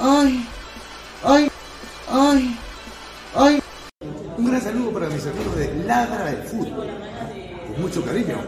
[0.00, 0.46] Ay,
[1.24, 1.48] ay,
[2.08, 2.56] ay,
[3.34, 3.62] ay.
[4.38, 6.88] Un gran saludo para mis amigos de Ladra del Fútbol.
[7.66, 8.38] Con mucho cariño.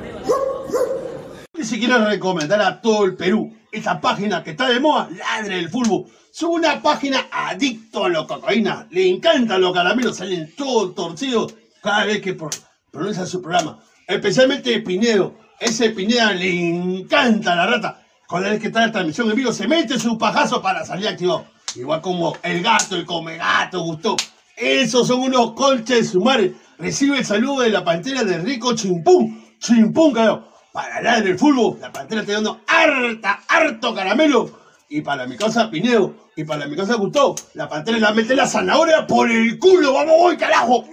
[1.58, 5.56] Y si quiero recomendar a todo el Perú esa página que está de moda, Ladre
[5.56, 6.06] del Fútbol.
[6.32, 8.87] Es una página adicto a la cocaína.
[8.90, 12.49] Le encantan los caramelos, salen todos torcidos cada vez que pro-
[12.90, 13.78] pronuncia su programa.
[14.06, 15.34] Especialmente Pinedo.
[15.60, 18.01] Ese Pineda le encanta la rata.
[18.32, 21.44] Cada vez que está la transmisión en vivo, se mete su pajazo para salir activado.
[21.75, 24.17] Igual como el gato, el come gato, gustó.
[24.56, 26.52] Esos son unos colches sumares.
[26.79, 29.44] Recibe el saludo de la pantera de Rico Chimpún.
[29.58, 30.49] Chimpún, carajo.
[30.73, 34.50] Para hablar del fútbol, la pantera está dando harta, harto caramelo.
[34.88, 38.46] Y para mi casa Pinedo, y para mi casa Gustavo, la pantera la mete la
[38.46, 39.93] zanahoria por el culo.
[39.93, 40.87] ¡Vamos, voy, carajo!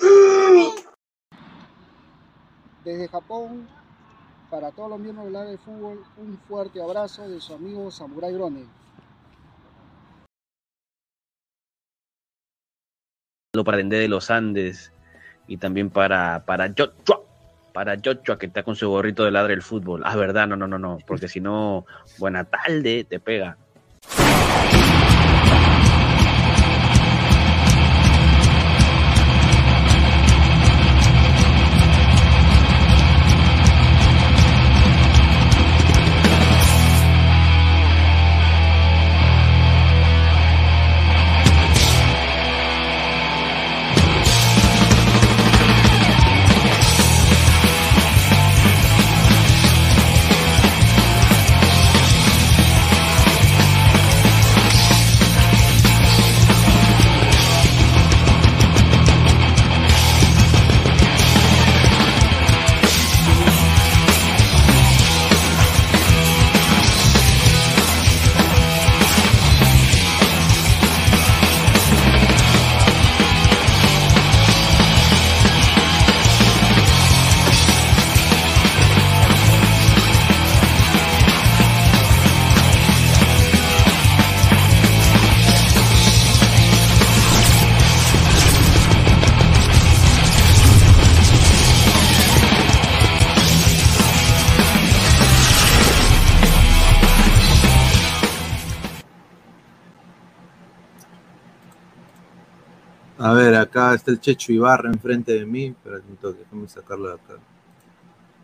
[2.83, 3.65] Desde Japón,
[4.49, 8.33] para todos los miembros del área de fútbol, un fuerte abrazo de su amigo Samurai
[8.33, 8.65] Grone.
[13.63, 14.91] Para Dendé de los Andes
[15.47, 17.21] y también para, para Joshua,
[17.73, 20.03] para Joshua que está con su gorrito de ladre el fútbol.
[20.05, 21.85] Ah, verdad, no, no, no, no, porque si no,
[22.17, 23.57] buena tarde, te pega.
[104.09, 105.67] El Checho Ibarra enfrente de mí.
[105.67, 107.33] Espera un toque, déjame sacarlo de acá.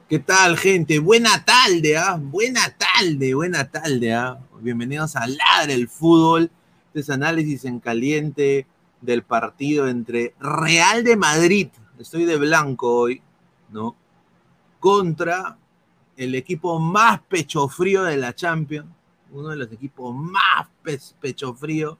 [0.08, 1.00] ¿Qué tal, gente?
[1.00, 2.18] Buena tarde, ¿ah?
[2.22, 4.40] Buena tarde, buena tarde, ¿ah?
[4.62, 6.52] Bienvenidos a Ladre el Fútbol.
[6.88, 8.68] Este es análisis en caliente
[9.02, 11.68] del partido entre Real de Madrid,
[12.00, 13.22] estoy de blanco hoy,
[13.70, 13.96] ¿no?
[14.80, 15.58] Contra
[16.18, 18.88] el equipo más pecho frío de la Champions,
[19.32, 22.00] uno de los equipos más pe- pecho frío,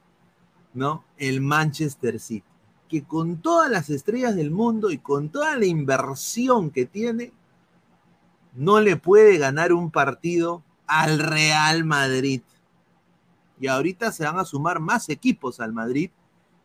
[0.74, 1.04] ¿no?
[1.18, 2.48] El Manchester City,
[2.90, 7.32] que con todas las estrellas del mundo y con toda la inversión que tiene,
[8.54, 12.42] no le puede ganar un partido al Real Madrid.
[13.60, 16.10] Y ahorita se van a sumar más equipos al Madrid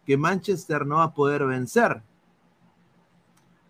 [0.05, 2.03] que Manchester no va a poder vencer.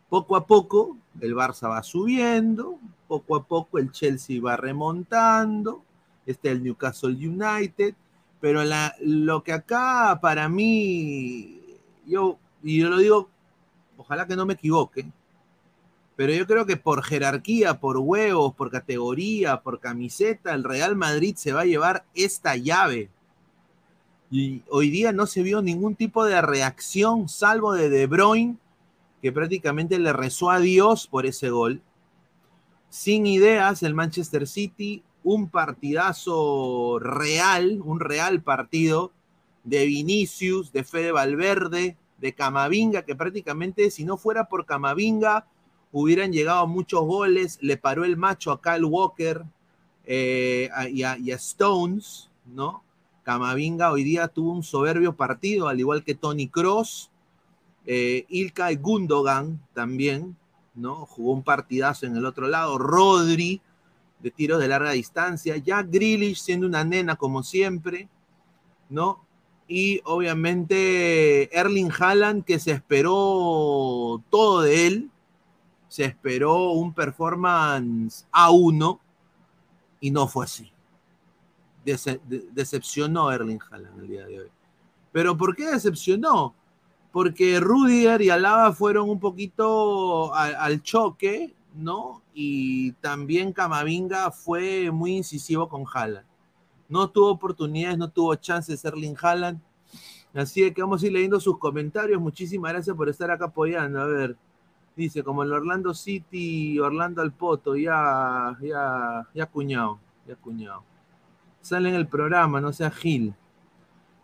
[0.09, 5.85] Poco a poco el Barça va subiendo, poco a poco el Chelsea va remontando,
[6.27, 7.95] está el Newcastle United,
[8.41, 8.63] pero
[9.01, 11.60] lo que acá para mí,
[12.07, 13.29] yo, y yo lo digo,
[13.97, 15.07] ojalá que no me equivoque,
[16.21, 21.35] pero yo creo que por jerarquía, por huevos, por categoría, por camiseta, el Real Madrid
[21.37, 23.09] se va a llevar esta llave.
[24.31, 28.59] Y hoy día no se vio ningún tipo de reacción, salvo de De Bruyne,
[29.23, 31.81] que prácticamente le rezó a Dios por ese gol.
[32.91, 39.11] Sin ideas, el Manchester City, un partidazo real, un real partido
[39.65, 45.47] de Vinicius, de Fede Valverde, de Camavinga, que prácticamente si no fuera por Camavinga
[45.93, 49.45] hubieran llegado muchos goles, le paró el macho a Kyle Walker
[50.05, 52.83] eh, y, a, Stones, ¿no?
[53.23, 57.11] Camavinga hoy día tuvo un soberbio partido, al igual que Tony Cross,
[57.87, 60.37] eh, Ilkay Gundogan también,
[60.75, 61.07] ¿no?
[61.07, 63.61] Jugó un partidazo en el otro lado, Rodri
[64.23, 68.09] de tiros de larga distancia, Jack Grealish siendo una nena como siempre,
[68.89, 69.25] ¿no?
[69.73, 75.11] Y obviamente Erling Haaland, que se esperó todo de él,
[75.87, 78.99] se esperó un performance A1
[80.01, 80.73] y no fue así.
[81.87, 84.49] Dece- de- decepcionó Erling Haaland el día de hoy.
[85.13, 86.53] ¿Pero por qué decepcionó?
[87.13, 92.23] Porque Rudiger y Alaba fueron un poquito al, al choque, ¿no?
[92.35, 96.27] Y también Camavinga fue muy incisivo con Haaland.
[96.91, 99.61] No tuvo oportunidades, no tuvo chances Erling Haaland.
[100.35, 102.21] Así que vamos a ir leyendo sus comentarios.
[102.21, 104.01] Muchísimas gracias por estar acá apoyando.
[104.01, 104.37] A ver,
[104.97, 110.83] dice, como el Orlando City, Orlando al Poto, ya, ya, ya cuñado, ya cuñado.
[111.61, 113.35] Sale en el programa, no sea Gil.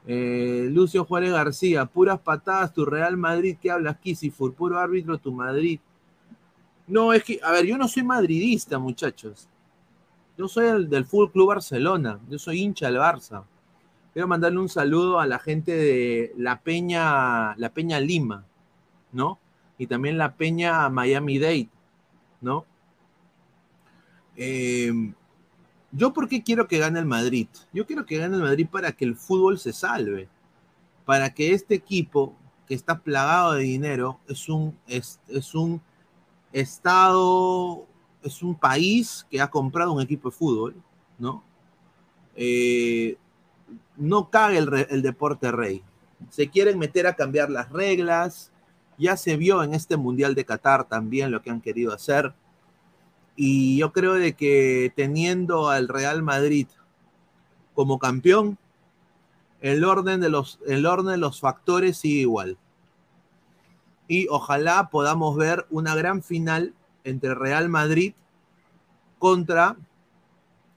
[0.07, 4.55] Eh, Lucio Juárez García, puras patadas, tu Real Madrid, ¿qué hablas, Kisifur?
[4.55, 5.81] Puro árbitro, tu Madrid.
[6.87, 9.49] No, es que, a ver, yo no soy madridista, muchachos.
[10.37, 13.45] Yo soy el del Fútbol Club Barcelona, yo soy hincha del Barça.
[14.13, 18.45] Quiero mandarle un saludo a la gente de la Peña, la Peña Lima,
[19.13, 19.39] ¿no?
[19.79, 21.69] Y también la Peña Miami Dade,
[22.41, 22.65] ¿no?
[24.37, 24.93] Eh,
[25.93, 27.49] ¿Yo por qué quiero que gane el Madrid?
[27.73, 30.29] Yo quiero que gane el Madrid para que el fútbol se salve,
[31.07, 32.35] para que este equipo
[32.67, 35.81] que está plagado de dinero es un, es, es un
[36.53, 37.87] estado,
[38.27, 40.75] es un país que ha comprado un equipo de fútbol,
[41.19, 41.43] ¿no?
[42.35, 43.17] Eh,
[43.97, 45.83] no re- el deporte rey.
[46.31, 48.53] Se quieren meter a cambiar las reglas.
[48.99, 52.35] Ya se vio en este Mundial de Qatar también lo que han querido hacer.
[53.37, 56.67] Y yo creo de que teniendo al Real Madrid
[57.75, 58.57] como campeón,
[59.61, 62.57] el orden de los, el orden de los factores sigue igual.
[64.09, 66.73] Y ojalá podamos ver una gran final
[67.07, 68.15] entre Real Madrid
[69.19, 69.77] contra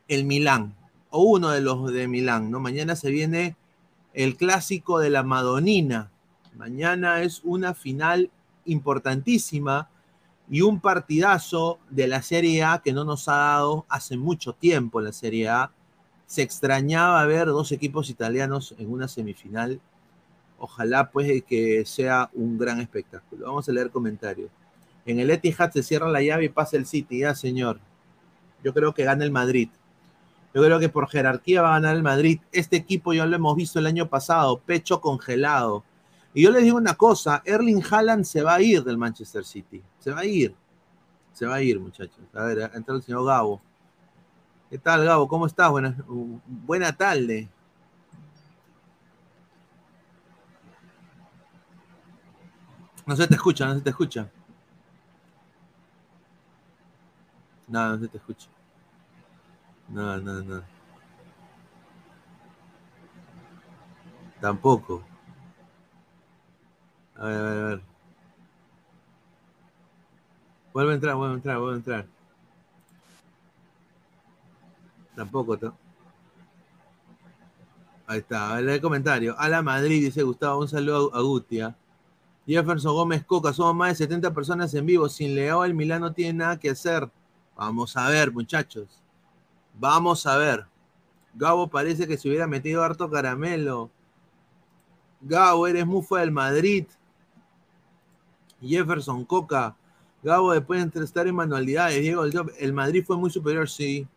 [0.08, 0.76] el Milán,
[1.10, 2.60] o uno de los de Milán, ¿no?
[2.60, 3.56] Mañana se viene
[4.14, 6.12] el clásico de la Madonina.
[6.56, 8.32] Mañana es una final
[8.66, 9.90] importantísima
[10.50, 15.02] y un partidazo de la Serie A que no nos ha dado hace mucho tiempo
[15.02, 15.72] la Serie A.
[16.26, 19.80] Se extrañaba ver dos equipos italianos en una semifinal.
[20.58, 23.46] Ojalá pues que sea un gran espectáculo.
[23.46, 24.50] Vamos a leer comentarios.
[25.10, 27.80] En el Etihad se cierra la llave y pasa el City, ya señor.
[28.64, 29.70] Yo creo que gana el Madrid.
[30.54, 32.42] Yo creo que por jerarquía va a ganar el Madrid.
[32.52, 35.84] Este equipo ya lo hemos visto el año pasado, pecho congelado.
[36.32, 39.82] Y yo les digo una cosa, Erling Haaland se va a ir del Manchester City.
[39.98, 40.54] Se va a ir.
[41.34, 42.20] Se va a ir, muchachos.
[42.36, 43.60] A ver, entra el señor Gabo.
[44.70, 45.28] ¿Qué tal, Gabo?
[45.28, 45.72] ¿Cómo estás?
[45.72, 45.98] Buena,
[46.46, 47.50] buena tarde.
[53.08, 54.30] No se te escucha, no se te escucha.
[57.70, 58.48] No, no te escucha.
[59.90, 60.64] No, no, no.
[64.42, 65.04] Tampoco.
[67.16, 67.82] A ver, a ver, a ver.
[70.74, 72.06] Vuelve a entrar, vuelve a entrar, vuelve a entrar.
[75.16, 75.58] Tampoco.
[75.58, 75.74] ta-
[78.08, 79.36] Ahí está, a ver el comentario.
[79.38, 81.76] A la Madrid, dice Gustavo, un saludo a Gutia.
[82.48, 85.08] Jefferson Gómez Coca, somos más de 70 personas en vivo.
[85.10, 87.08] Sin Leao, el Milán no tiene nada que hacer.
[87.60, 88.88] Vamos a ver, muchachos.
[89.78, 90.66] Vamos a ver.
[91.34, 93.92] Gabo parece que se hubiera metido harto caramelo.
[95.20, 96.86] Gabo, eres mufa del Madrid.
[98.62, 99.76] Jefferson Coca.
[100.24, 102.00] Gabo, después de estar en manualidades.
[102.00, 104.08] Diego, el, Madrid fue muy superior, sí.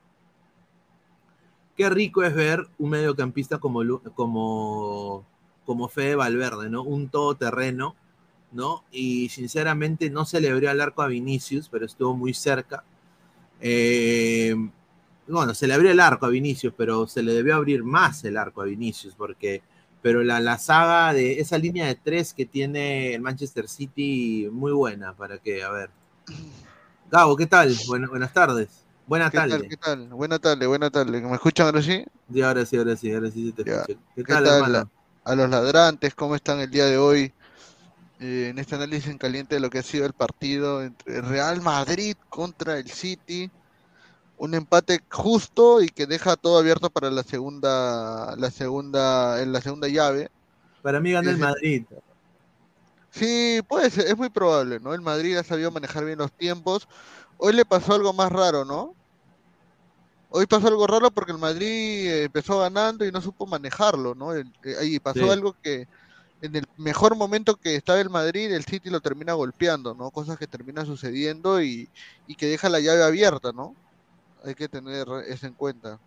[1.76, 3.82] Qué rico es ver un mediocampista como,
[4.14, 5.26] como,
[5.66, 6.84] como Fede Valverde, ¿no?
[6.84, 7.96] Un todoterreno,
[8.52, 8.84] ¿no?
[8.92, 12.84] Y sinceramente no se le abrió al arco a Vinicius, pero estuvo muy cerca.
[13.62, 14.54] Eh,
[15.28, 18.36] bueno, se le abrió el arco a Vinicius, pero se le debió abrir más el
[18.36, 19.62] arco a Vinicius, porque,
[20.02, 24.72] pero la, la saga de esa línea de tres que tiene el Manchester City, muy
[24.72, 25.90] buena, para que, a ver.
[27.10, 27.74] Gabo, ¿qué tal?
[27.86, 28.84] Buena- buenas tardes.
[29.06, 29.64] Buena ¿Qué tal?
[29.64, 29.66] tarde.
[29.66, 30.08] ¿Qué tal?
[30.08, 31.20] Buena tarde, buena tarde.
[31.20, 32.04] ¿Me escuchan ahora sí?
[32.32, 33.94] Sí, ahora sí, ahora sí, ahora sí se te escucha.
[34.16, 34.90] ¿Qué ¿Qué tal, tal hermano?
[35.24, 36.14] a los ladrantes?
[36.14, 37.32] ¿Cómo están el día de hoy?
[38.22, 41.60] Eh, en este análisis en caliente de lo que ha sido el partido entre Real
[41.60, 43.50] Madrid contra el City.
[44.36, 49.60] Un empate justo y que deja todo abierto para la segunda, la segunda, en la
[49.60, 50.30] segunda llave.
[50.82, 51.84] Para mí gana el Madrid.
[53.10, 54.94] Sí, puede ser, es muy probable, ¿no?
[54.94, 56.86] El Madrid ha sabido manejar bien los tiempos.
[57.38, 58.94] Hoy le pasó algo más raro, ¿no?
[60.30, 64.32] Hoy pasó algo raro porque el Madrid empezó ganando y no supo manejarlo, ¿no?
[64.32, 65.28] El- eh, ahí pasó Sí.
[65.28, 65.86] algo que
[66.42, 70.10] en el mejor momento que estaba el Madrid, el City lo termina golpeando, ¿no?
[70.12, 71.90] Cosas que terminan sucediendo y,
[72.26, 73.78] y que deja la llave abierta, ¿no?
[74.44, 76.00] Hay que tener eso en cuenta.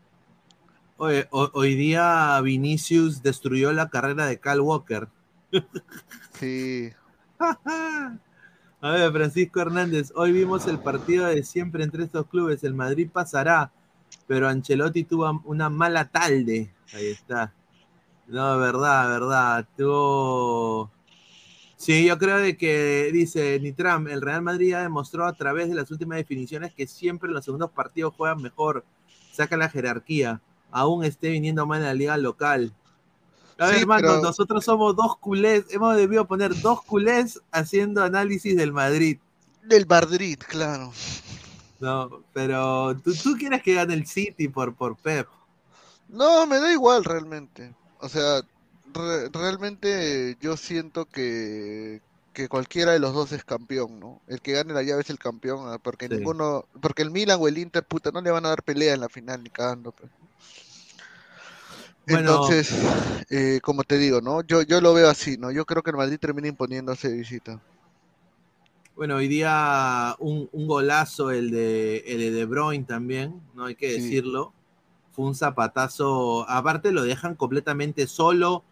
[0.97, 5.07] Oye, ho- hoy día Vinicius destruyó la carrera de Cal Walker.
[6.33, 6.91] Sí.
[8.81, 12.63] A ver, Francisco Hernández, hoy vimos el partido de siempre entre estos clubes.
[12.63, 13.71] El Madrid pasará,
[14.27, 16.73] pero Ancelotti tuvo una mala tarde.
[16.93, 17.53] Ahí está.
[18.27, 19.67] No, verdad, verdad.
[19.77, 20.91] Tuvo.
[21.77, 25.75] Sí, yo creo de que, dice Nitram, el Real Madrid ya demostró a través de
[25.75, 28.85] las últimas definiciones que siempre en los segundos partidos juegan mejor,
[29.31, 30.41] saca la jerarquía,
[30.71, 32.73] aún esté viniendo mal en la liga local.
[33.59, 38.03] A ver, Sí, hermano, pero- nosotros somos dos culés, hemos debido poner dos culés haciendo
[38.03, 39.19] análisis del Madrid.
[39.63, 40.91] Del Madrid, claro.
[41.79, 45.27] No, pero tú, tú quieres que gane el City por, por Pep.
[46.07, 47.73] No, me da igual realmente.
[48.05, 48.41] O sea,
[48.93, 52.01] re- realmente yo siento que,
[52.33, 54.21] que cualquiera de los dos es campeón, ¿no?
[54.27, 56.15] El que gane la llave es el campeón, ah, porque Sí.
[56.15, 59.01] ninguno, porque el Milan o el Inter, puta, no le van a dar pelea en
[59.01, 59.91] la final ni cagando.
[59.91, 60.11] pues.
[62.07, 62.57] Bueno.
[62.59, 62.69] Entonces,
[63.29, 64.43] eh, como te digo, ¿no?
[64.43, 65.51] Yo, yo lo veo así, ¿no?
[65.51, 67.61] Yo creo que el Madrid termina imponiéndose de visita.
[68.95, 73.75] Bueno, hoy día un, un golazo el de, el de De Bruyne también, no hay
[73.75, 73.91] que Sí.
[73.91, 74.53] decirlo.
[75.15, 78.63] Fue un zapatazo, aparte lo dejan completamente solo.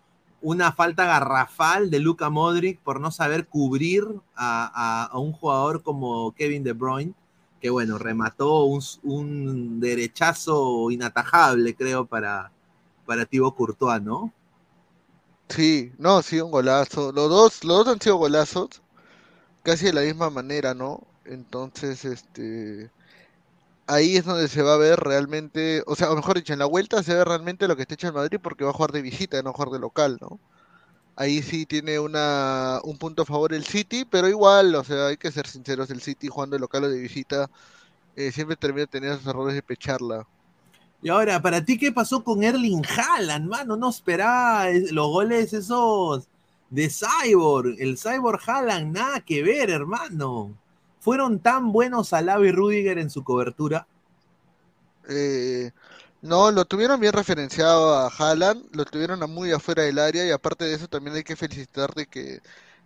[0.41, 6.63] Una falta garrafal de Luka Modric por no saber cubrir a, un jugador como Kevin
[6.63, 7.13] De Bruyne,
[7.62, 12.51] que bueno, remató un, un derechazo inatajable, creo, para,
[13.06, 14.34] para Thibaut Courtois, ¿no?
[15.49, 17.12] Sí, no, sí, un golazo.
[17.12, 18.82] Los dos, los dos han sido golazos,
[19.63, 21.08] casi de la misma manera, ¿no?
[21.25, 22.91] Entonces, este,
[23.88, 26.65] ahí es donde se va a ver realmente, o sea, o mejor dicho, en la
[26.65, 29.02] vuelta se ve realmente lo que está hecho el Madrid porque va a jugar de
[29.02, 30.39] visita, no jugar de local, ¿no?
[31.17, 35.17] Ahí sí tiene una, un punto a favor el City, pero igual, o sea, hay
[35.17, 37.50] que ser sinceros, el City jugando de local o de visita
[38.15, 40.28] eh, siempre termina teniendo esos errores de pecharla.
[41.02, 43.76] Y ahora, ¿para ti qué pasó con Erling Haaland, mano?
[43.78, 46.30] No esperaba es- los goles esos
[46.69, 47.76] de Cyborg.
[47.80, 50.58] El Cyborg Haaland, nada que ver, hermano.
[51.03, 53.85] ¿Fueron tan buenos Alaba y Rudiger en su cobertura?
[55.09, 55.71] Eh,
[56.21, 60.63] no, lo tuvieron bien referenciado a Haaland, lo tuvieron muy afuera del área y aparte
[60.63, 62.39] de eso también hay que felicitar de que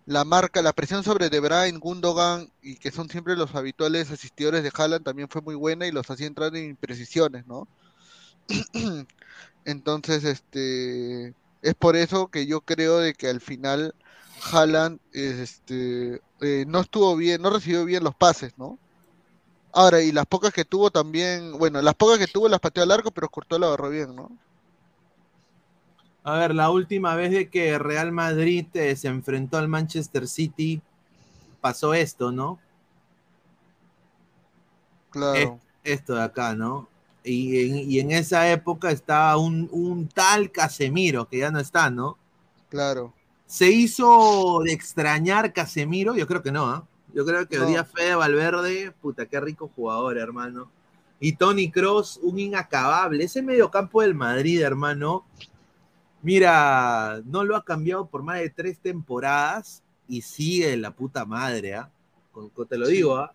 [0.08, 4.63] la marca, la presión sobre De Bruyne, Gundogan y que son siempre los habituales asistidores
[4.63, 7.67] de Haaland también fue muy buena y los hacía entrar en imprecisiones, ¿no?
[9.65, 13.93] Entonces, este, es por eso que yo creo de que al final
[14.52, 18.78] Haaland, este, eh, no estuvo bien, no recibió bien los pases, ¿no?
[19.73, 22.89] Ahora, y las pocas que tuvo también, bueno, las pocas que tuvo las pateó al
[22.89, 24.32] largo, pero Courtois la agarró bien, ¿no?
[26.23, 30.82] A ver, la última vez de que Real Madrid eh, se enfrentó al Manchester City,
[31.62, 32.60] pasó esto, ¿no?
[35.10, 35.60] Claro.
[35.84, 36.89] Esto de acá, ¿no?
[37.23, 41.89] Y en, y en esa época estaba un, un tal Casemiro, que ya no está,
[41.89, 42.17] ¿no?
[42.69, 43.13] Claro.
[43.48, 46.16] ¿Se hizo de extrañar Casemiro?
[46.16, 46.86] Yo creo que no, ¿ah?
[47.14, 47.64] Yo creo que No.
[47.66, 50.70] hoy día Fede Valverde, puta, qué rico jugador, hermano.
[51.20, 53.24] Y Tony Cross, un inacabable.
[53.24, 55.26] Ese mediocampo del Madrid, hermano.
[56.22, 61.76] Mira, no lo ha cambiado por más de tres temporadas y sigue la puta madre,
[61.76, 61.90] ¿ah?
[62.70, 63.34] Te lo digo, ¿ah?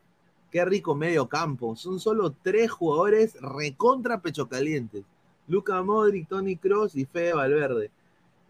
[0.50, 1.74] Qué rico medio campo.
[1.74, 5.04] Son solo tres jugadores recontra pecho calientes.
[5.48, 7.90] Luca Modric, Tony Cross y Fede Valverde.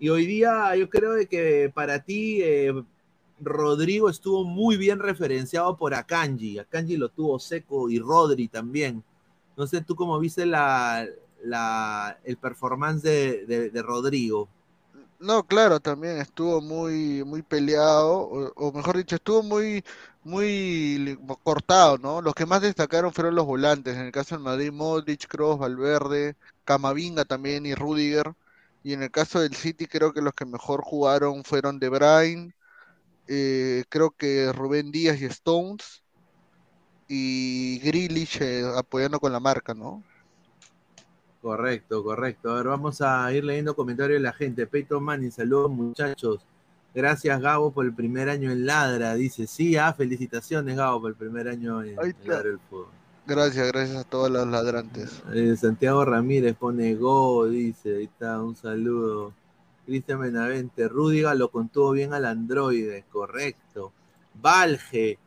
[0.02, 2.74] Y hoy día yo creo de que para ti eh,
[3.40, 6.58] Rodrigo estuvo muy bien referenciado por Akanji.
[6.58, 9.04] Akanji lo tuvo seco y Rodri también.
[9.56, 11.06] No sé tú cómo viste la,
[11.44, 14.48] la, el performance de, de- Rodrigo.
[15.20, 18.18] No, claro, también estuvo muy, muy peleado,
[18.56, 19.84] o, mejor dicho, estuvo muy,
[20.24, 22.20] muy cortado, ¿no?
[22.20, 26.36] Los que más destacaron fueron los volantes, en el caso del Madrid, Modric, Kroos, Valverde,
[26.64, 28.34] Camavinga también y Rudiger.
[28.82, 32.52] Y en el caso del City, creo que los que mejor jugaron fueron De Bruyne,
[33.28, 36.02] eh, creo que Rubén Díaz y Stones,
[37.08, 40.02] y Grealish eh, apoyando con la marca, ¿no?
[41.42, 42.50] Correcto, correcto.
[42.50, 44.66] A ver, vamos a ir leyendo comentarios de la gente.
[44.66, 46.46] Peyton Manning, saludos muchachos.
[46.94, 49.14] Gracias Gabo por el primer año en Ladra.
[49.14, 52.16] Dice, sí, ah, felicitaciones Gabo por el primer año en, en.
[52.24, 53.01] Ladra el Fútbol.
[53.26, 55.22] Gracias, gracias a todos los ladrantes.
[55.32, 59.32] Eh, Santiago Ramírez pone go, dice, ahí está, un saludo.
[59.87, 63.92] Cristian Benavente, Rúdiga lo contuvo bien al androide, correcto.
[64.35, 65.18] Valge,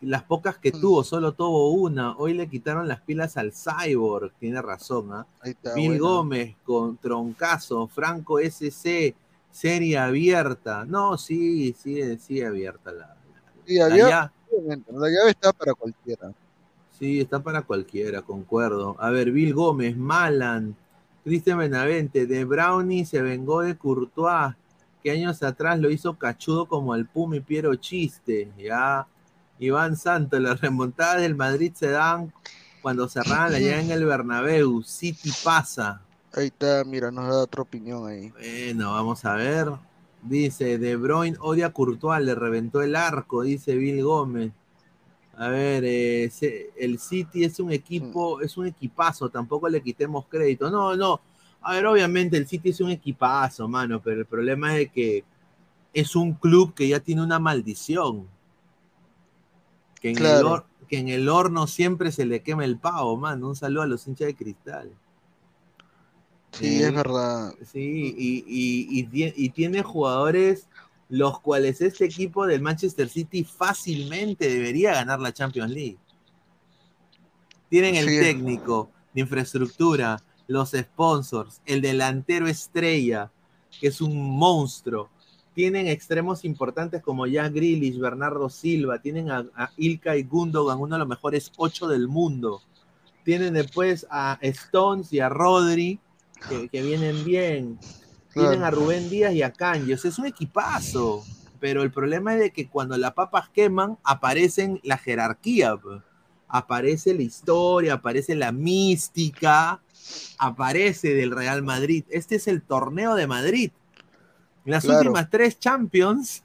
[0.00, 0.80] las pocas que Mm.
[0.80, 2.16] tuvo, solo tuvo una.
[2.16, 5.26] Hoy le quitaron las pilas al Cyborg, tiene razón, ¿ah?
[5.74, 5.98] Bill.
[6.00, 9.14] Gómez con Troncazo, Franco SC,
[9.52, 10.84] serie abierta.
[10.84, 13.14] No, sí, sí, sí abierta la,
[13.66, 16.32] Sí, la ya- Obviamente, La llave está para cualquiera.
[16.98, 18.96] Sí, está para cualquiera, concuerdo.
[18.98, 20.74] A ver, Bill Gómez, Malan,
[21.22, 24.56] Cristian Benavente, de Brownie se vengó de Courtois,
[25.02, 29.06] que años atrás lo hizo cachudo como al Puma y Piero Chiste, ya.
[29.60, 32.32] Iván Santos, las remontadas del Madrid se dan
[32.82, 36.00] cuando cerraban la llave en el Bernabéu, City pasa.
[36.32, 38.30] Ahí está, mira, nos da otra opinión ahí.
[38.30, 39.68] Bueno, vamos a ver.
[40.22, 44.52] Dice, De Bruyne odia a Courtois, le reventó el arco, dice Bill Gómez.
[45.40, 46.30] A ver, eh,
[46.76, 50.68] el City es un equipo, es un equipazo, tampoco le quitemos crédito.
[50.70, 51.20] No, no.
[51.60, 55.24] A ver, obviamente el City es un equipazo, mano, pero el problema es que
[55.94, 58.26] es un club que ya tiene una maldición.
[60.00, 60.48] Que en, el, Claro.
[60.50, 63.48] hor- que en el horno siempre se le quema el pavo, mano.
[63.48, 64.90] Un saludo a los hinchas de cristal.
[66.52, 67.54] Sí, es verdad.
[67.64, 70.66] Sí, y, y- y tie- y tiene jugadores
[71.08, 75.98] los cuales este equipo del Manchester City fácilmente debería ganar la Champions League.
[77.68, 78.18] Tienen el Sí.
[78.20, 83.30] técnico, la infraestructura, los sponsors, el delantero estrella,
[83.80, 85.10] que es un monstruo.
[85.54, 91.00] Tienen extremos importantes como Jack Grealish, Bernardo Silva, tienen a, a Ilkay Gundogan, uno de
[91.00, 92.62] los mejores ocho del mundo.
[93.24, 95.98] Tienen después a Stones y a Rodri,
[96.48, 97.78] que, que vienen bien.
[98.32, 98.66] Tienen Claro.
[98.66, 99.92] a Rubén Díaz y a Kanji.
[99.92, 101.24] O sea, es un equipazo.
[101.60, 105.76] Pero el problema es de que cuando las papas queman, aparecen la jerarquía.
[105.76, 106.02] pues.
[106.48, 109.80] Aparece la historia, aparece la mística,
[110.38, 112.04] aparece del Real Madrid.
[112.10, 113.72] Este es el torneo de Madrid.
[114.64, 114.98] Las Claro.
[115.00, 116.42] últimas tres Champions,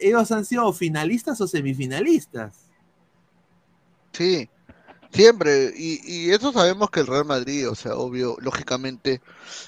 [0.00, 2.64] ellos han sido finalistas o semifinalistas.
[4.12, 4.48] Sí,
[5.18, 5.74] siempre.
[5.76, 9.20] Y, y eso sabemos que el Real Madrid, o sea, obvio, lógicamente,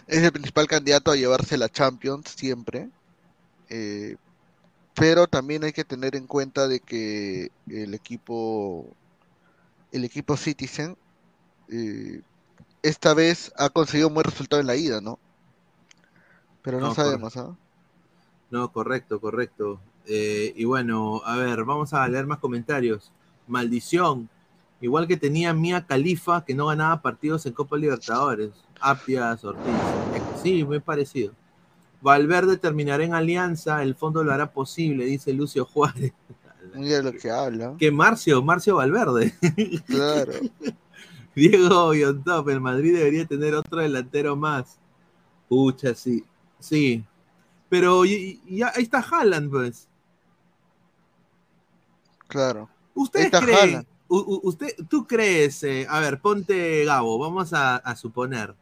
[0.07, 2.89] es el principal candidato a llevarse la Champions siempre.
[3.69, 4.17] Eh,
[4.95, 8.87] pero también hay que tener en cuenta de que el equipo,
[9.91, 10.97] el equipo Citizen,
[11.69, 12.23] eh,
[12.83, 15.19] esta vez ha conseguido un buen resultado en la ida, ¿no?
[16.63, 17.57] Pero no, No, sabemos, ¿ah?
[18.51, 19.81] No, correcto, correcto.
[20.07, 23.11] Eh, y bueno, a ver, vamos a leer más comentarios.
[23.49, 24.29] Maldición.
[24.81, 28.51] Igual que tenía Mía Califa, que no ganaba partidos en Copa Libertadores.
[28.81, 29.73] Apias, Ortiz.
[30.43, 31.35] Sí, muy parecido.
[32.01, 36.13] Valverde terminará en alianza, el fondo lo hará posible, dice Lucio Juárez.
[36.75, 37.75] Mira lo que habla.
[37.79, 39.35] Que Marcio, Marcio Valverde.
[39.87, 40.33] Claro.
[41.35, 44.79] Diego Yontop, el Madrid debería tener otro delantero más.
[45.49, 46.25] Pucha, sí.
[46.59, 47.05] Sí.
[47.69, 49.89] Pero ya ahí está Haaland, pues.
[52.27, 52.69] Claro.
[52.95, 53.87] ¿Ustedes creen?
[54.13, 55.63] Usted, ¿Tú crees?
[55.63, 58.57] eh, a ver, ponte Gabo, vamos a, suponer.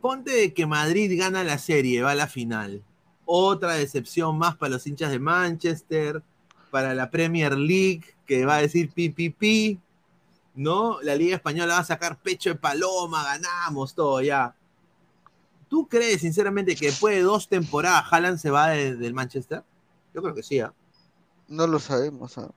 [0.00, 2.84] Ponte que Madrid gana la serie, va a la final.
[3.24, 6.22] Otra decepción más para los hinchas de Manchester,
[6.70, 9.80] para la Premier League, que va a decir pi, pi, pi,
[10.54, 11.00] ¿no?
[11.02, 14.54] La Liga Española va a sacar pecho de paloma, ganamos todo ya.
[15.68, 19.64] ¿Tú crees sinceramente que después de dos temporadas Haaland se va de- del Manchester?
[20.14, 20.72] Yo creo que sí, ¿ah?
[21.48, 22.50] No lo sabemos, ¿ah?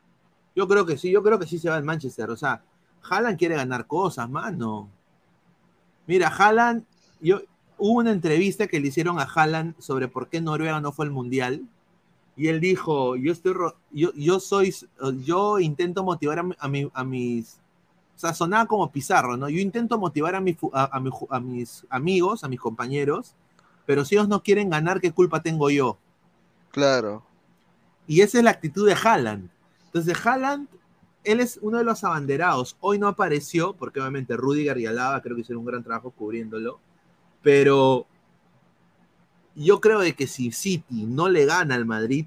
[0.55, 2.29] Yo creo que sí, yo creo que sí se va al Manchester.
[2.31, 2.63] O sea,
[3.09, 4.89] Haaland quiere ganar cosas, mano.
[6.07, 6.85] Mira, Haaland,
[7.19, 7.41] yo,
[7.77, 11.11] hubo una entrevista que le hicieron a Haaland sobre por qué Noruega no fue al
[11.11, 11.63] Mundial.
[12.37, 14.73] Y él dijo, yo estoy, ro- yo, yo soy,
[15.23, 17.59] yo intento motivar a, mi- a, mi- a mis,
[18.15, 19.49] o sea, sonaba como Pizarro, ¿no?
[19.49, 23.35] Yo intento motivar a, mi a, mi a mis amigos, a mis compañeros,
[23.85, 25.97] pero si ellos no quieren ganar, ¿qué culpa tengo yo?
[26.71, 27.23] Claro.
[28.07, 29.49] Y esa es la actitud de Haaland.
[29.95, 30.67] Entonces, Haaland,
[31.23, 32.75] él es uno de los abanderados.
[32.81, 36.81] Hoy no apareció, porque obviamente Rudiger y Alaba creo que hicieron un gran trabajo cubriéndolo.
[37.41, 38.05] Pero
[39.55, 42.25] yo creo de que si City no le gana al Madrid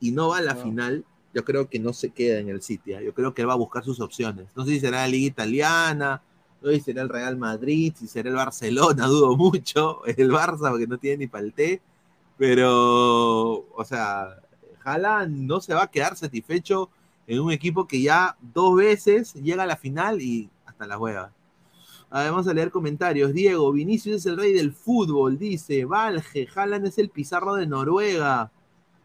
[0.00, 0.64] y no va a la No.
[0.64, 2.92] final, yo creo que no se queda en el City.
[2.92, 3.00] ¿ah?
[3.00, 4.48] Yo creo que él va a buscar sus opciones.
[4.54, 6.20] No sé si será la Liga Italiana,
[6.60, 10.04] no sé si será el Real Madrid, si será el Barcelona, dudo mucho.
[10.04, 11.80] El Barça, porque no tiene ni palté.
[12.36, 14.36] Pero, o sea,
[14.92, 16.90] Haaland no se va a quedar satisfecho
[17.26, 21.32] en un equipo que ya dos veces llega a la final y hasta la hueva.
[22.10, 23.34] Vamos a leer comentarios.
[23.34, 25.84] Diego, Vinicius es el rey del fútbol, dice.
[25.84, 28.50] Valge, Haaland es el pizarro de Noruega.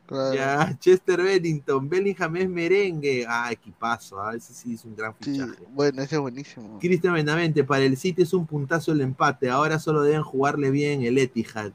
[0.06, 0.34] Claro.
[0.34, 3.26] Ya, Chester Bennington, Bellingham es merengue.
[3.28, 5.63] Ah, equipazo, ah, ese sí es un gran Sí, fichaje.
[5.72, 6.80] bueno, ese es buenísimo.
[6.80, 9.50] Cristian Benavente, para el City es un puntazo el empate.
[9.50, 11.72] Ahora solo deben jugarle bien el Etihad.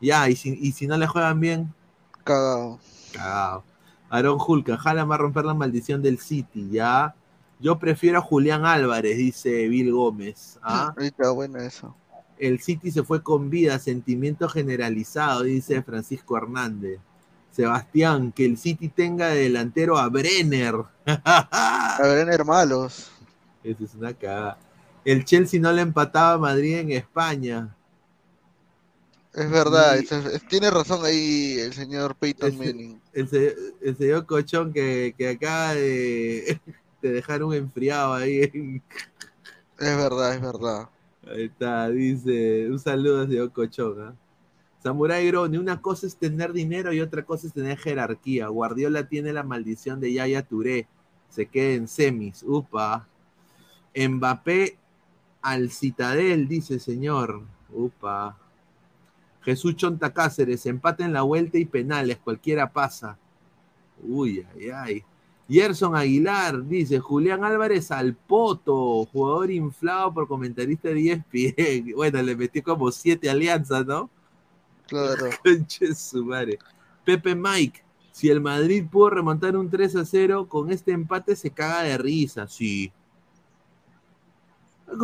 [0.00, 1.72] Ya, y si, y si no le juegan bien,
[2.24, 2.78] Cagado.
[3.12, 3.64] Cagado.
[4.10, 7.14] Aaron Hulka, Haaland va a romper la maldición del City, ya.
[7.60, 10.58] Yo prefiero a Julián Álvarez, dice Bill Gómez.
[10.62, 10.94] ¿ah?
[10.98, 11.94] Está bueno eso.
[12.38, 16.98] El City se fue con vida, sentimiento generalizado, dice Francisco Hernández.
[17.52, 20.74] Sebastián, que el City tenga de delantero a Brenner.
[21.06, 23.10] A ver, en hermanos.
[23.62, 24.58] Eso es una cagada.
[25.04, 27.74] El Chelsea no le empataba a Madrid en España.
[29.34, 33.00] Es verdad, Y- es- tiene razón ahí el señor Peyton Manning.
[33.14, 36.60] El, se- el señor Cochón que, que acaba de,
[37.02, 38.50] de dejar un enfriado ahí.
[38.52, 38.82] en-
[39.78, 40.88] Es verdad, es verdad.
[41.26, 42.68] Ahí está, dice.
[42.70, 43.96] Un saludo al señor Cochón.
[44.02, 44.14] ¿ah?
[44.82, 48.48] Samurai Grone, una cosa es tener dinero y otra cosa es tener jerarquía.
[48.48, 50.86] Guardiola tiene la maldición de Yaya Touré.
[51.30, 52.42] Se queda en semis.
[52.46, 53.06] Upa.
[53.96, 54.76] Mbappé
[55.40, 57.42] al Citadel, dice señor.
[57.72, 58.36] Upa.
[59.44, 63.18] Jesús Chonta Cáceres, empate en la vuelta y penales, cualquiera pasa.
[64.02, 65.04] Uy, ay, ay.
[65.48, 71.92] Gerson Aguilar dice, Julián Álvarez al poto, jugador inflado por comentarista de ESPN.
[71.96, 74.08] Bueno, le metió como siete alianzas, ¿no?
[74.86, 75.30] Claro.
[75.94, 76.58] Su madre.
[77.04, 81.50] Pepe Mike, si el Madrid pudo remontar un 3 a 0, con este empate se
[81.50, 82.92] caga de risa, sí.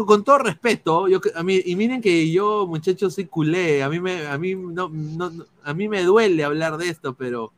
[0.07, 4.01] Con, todo respeto, yo, a mí, y miren que yo, muchachos, soy culé, a mí
[4.01, 5.33] me, a mí no, no-
[5.65, 7.53] a mí me duele hablar de esto, pero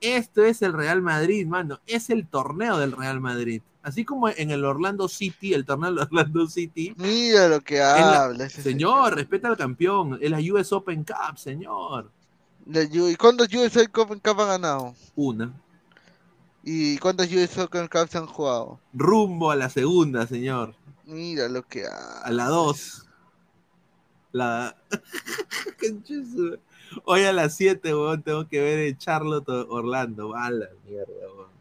[0.00, 3.62] esto es el Real Madrid, mano, es el torneo del Real Madrid.
[3.82, 8.24] Así como en el Orlando City, el torneo del Orlando City, Mira lo que la-
[8.24, 12.10] habla señor, respeta al campeón, es la US Open Cup, señor.
[12.66, 14.94] ¿Y cuántos US Open Cup han ganado?
[15.16, 15.52] Una.
[16.64, 18.78] ¿Y cuántos US Open Cup se han jugado?
[18.92, 20.74] Rumbo a la segunda, señor.
[21.06, 22.20] Mira lo que habla.
[22.24, 23.06] A la dos.
[24.32, 24.76] La.
[25.80, 26.58] Conche su-
[27.04, 30.34] Hoy a las 7, weón, tengo que ver el Charlotte Orlando.
[30.36, 31.52] A la mierda, weón.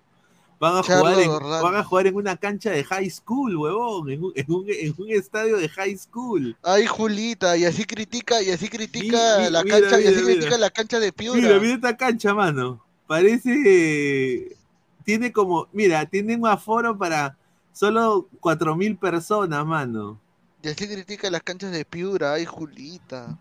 [0.60, 1.63] Van a, jugar en, Orlando.
[1.63, 4.10] van a jugar en una cancha de high school, huevón.
[4.12, 6.56] En un, en un- en un estadio de high school.
[6.62, 10.15] Ay, Julita, y así critica, y así critica Mi- mi- la mira, cancha, y así
[10.21, 10.25] mira.
[10.36, 11.39] critica la cancha de Piura.
[11.41, 12.84] Mira, mira esta cancha, mano.
[13.08, 14.56] Parece.
[15.04, 15.67] Tiene como.
[15.73, 17.36] Mira, tiene un aforo para
[17.74, 20.20] solo 4.000 personas, mano.
[20.64, 23.38] Y así critica las canchas de Piura, ay, Julita.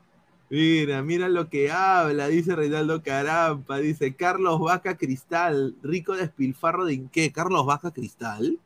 [0.51, 7.07] Mira, mira lo que habla, dice Reinaldo Carampa, dice Carlos Vaca Cristal, rico despilfarro de
[7.13, 8.59] qué, Carlos Vaca Cristal.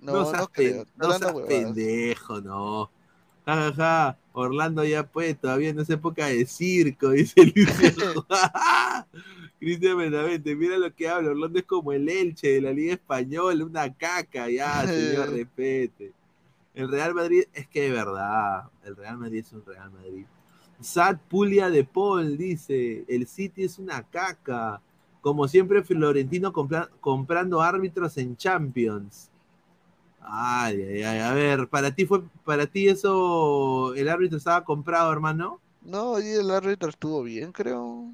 [0.00, 0.82] No, no, seas, creo.
[0.82, 2.90] pen- está no hablando seas pendejo, no.
[3.46, 8.26] Ja, ja, ja, Orlando ya pues, todavía no es época de circo, dice Luciano.
[9.60, 13.62] Cristian Benavente, mira lo que habla, Orlando es como el Elche de la Liga Española,
[13.64, 16.12] una caca, ya, señor, respete.
[16.74, 20.24] El Real Madrid es que de verdad, el Real Madrid es un Real Madrid.
[20.80, 24.80] Sad Pulia de Paul dice, el City es una caca.
[25.20, 29.28] Como siempre, Florentino compra- comprando árbitros en Champions.
[30.22, 35.12] Ay, ay, ay, a ver, para ti fue, para ti eso, el árbitro estaba comprado,
[35.12, 35.60] hermano.
[35.82, 38.10] No, y el árbitro estuvo bien, creo.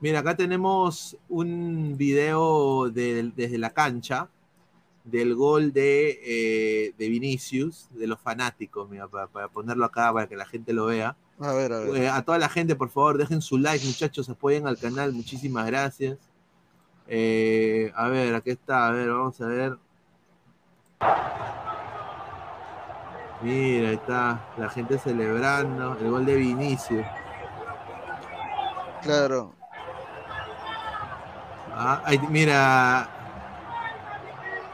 [0.00, 4.28] Mira, acá tenemos un video del- desde la cancha
[5.04, 10.28] del gol de, eh, de Vinicius, de los fanáticos, mira, para, para ponerlo acá para
[10.28, 11.16] que la gente lo vea.
[11.40, 11.96] A ver, a ver.
[12.02, 15.66] Eh, a toda la gente, por favor, dejen su like, muchachos, apoyen al canal, muchísimas
[15.66, 16.18] gracias.
[17.08, 19.76] Eh, a ver, aquí está, a ver, vamos a ver.
[23.40, 27.06] Mira, ahí está la gente celebrando el gol de Vinicius.
[29.02, 29.54] Claro.
[31.80, 33.08] Ah, mira.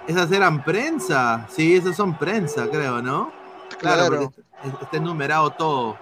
[0.09, 1.47] ¿Esas eran prensa?
[1.51, 3.31] Sí, esas son prensa, creo, ¿no?
[3.79, 4.33] Claro, Claro.
[4.65, 5.99] está, está enumerado todo.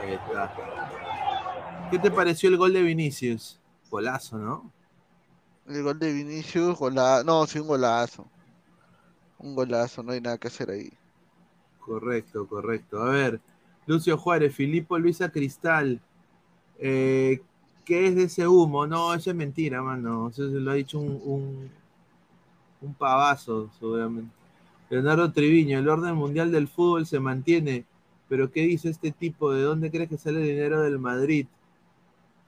[0.00, 0.52] Ahí está.
[1.90, 3.58] ¿Qué te pareció el gol de Vinicius?
[3.90, 4.70] Golazo, ¿no?
[5.68, 7.24] El gol de Vinicius, golazo.
[7.24, 8.26] No, sí, un golazo.
[9.40, 10.92] Un golazo, no hay nada que hacer ahí.
[11.80, 13.02] Correcto, correcto.
[13.02, 13.40] A ver,
[13.86, 16.00] Lucio Juárez, Filipo Luisa Cristal.
[16.78, 17.40] Eh,
[17.84, 18.86] ¿Qué es de ese humo?
[18.86, 20.28] No, eso es mentira, mano.
[20.28, 21.70] Eso se lo ha dicho un, un,
[22.82, 24.30] un pavazo, obviamente.
[24.90, 27.84] Leonardo Triviño, el orden mundial del fútbol se mantiene.
[28.28, 29.52] Pero ¿qué dice este tipo?
[29.52, 31.46] ¿De dónde crees que sale el dinero del Madrid?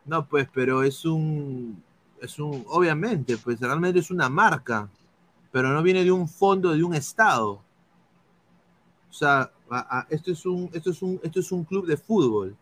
[0.04, 1.82] No, pues, pero es un,
[2.20, 4.88] es un, obviamente, pues realmente es una marca,
[5.52, 7.60] pero no viene de un fondo de un estado.
[9.10, 9.52] O sea,
[10.08, 12.56] esto, es un, esto, es un, esto es un club de fútbol.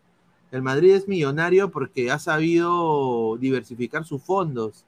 [0.51, 4.85] El Madrid es millonario porque ha sabido diversificar sus fondos.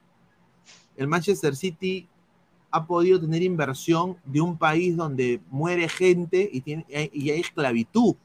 [0.98, 2.08] El Manchester City
[2.70, 8.16] ha podido tener inversión de un país donde muere gente y, y hay esclavitud.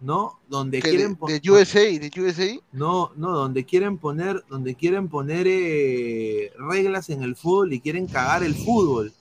[0.00, 0.38] ¿No?
[0.48, 2.60] Donde ¿Qué, quieren de, USA, de USA.
[2.70, 8.06] no, no, donde quieren poner, donde quieren poner eh, reglas en el fútbol y quieren
[8.06, 9.12] cagar el fútbol.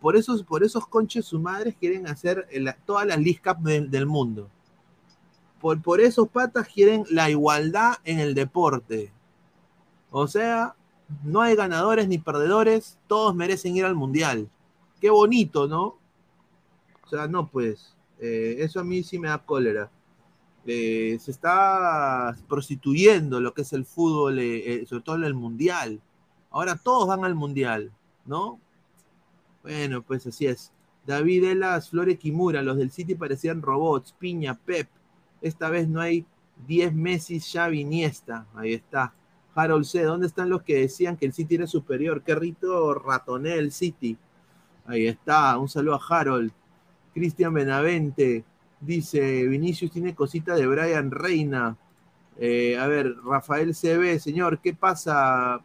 [0.00, 3.90] Por esos, por esos conches sus madres quieren hacer el- todas las League Cup del,
[3.90, 4.48] del mundo.
[5.60, 9.12] por, por esos patas quieren la igualdad en el deporte.
[10.10, 10.74] O sea,
[11.24, 14.48] no hay ganadores ni perdedores, todos merecen ir al mundial.
[15.00, 15.96] Qué bonito, ¿no?
[17.04, 19.90] O sea, no, pues, eh, eso a mí sí me da cólera.
[20.66, 25.34] Eh, se está prostituyendo lo que es el fútbol, eh, eh, sobre todo en el
[25.34, 26.00] mundial.
[26.50, 27.90] Ahora todos van al mundial,
[28.26, 28.60] ¿no?
[29.62, 30.72] Bueno, pues así es.
[31.06, 34.88] David Elas, Flore Kimura, los del City parecían robots, Piña, Pep.
[35.40, 36.24] Esta vez no hay
[36.66, 38.46] 10 Messi, Xavi, Iniesta.
[38.54, 39.12] Ahí está.
[39.54, 40.02] Harold C.
[40.02, 42.22] ¿Dónde están los que decían que el City era superior?
[42.22, 44.16] Qué rito ratoné el City.
[44.86, 45.58] Ahí está.
[45.58, 46.52] Un saludo a Harold.
[47.14, 48.44] Cristian Benavente.
[48.82, 51.76] Dice, Vinicius tiene cosita de Brian Reina.
[52.36, 55.60] Eh, a ver, Rafael CB, señor, ¿qué pasa?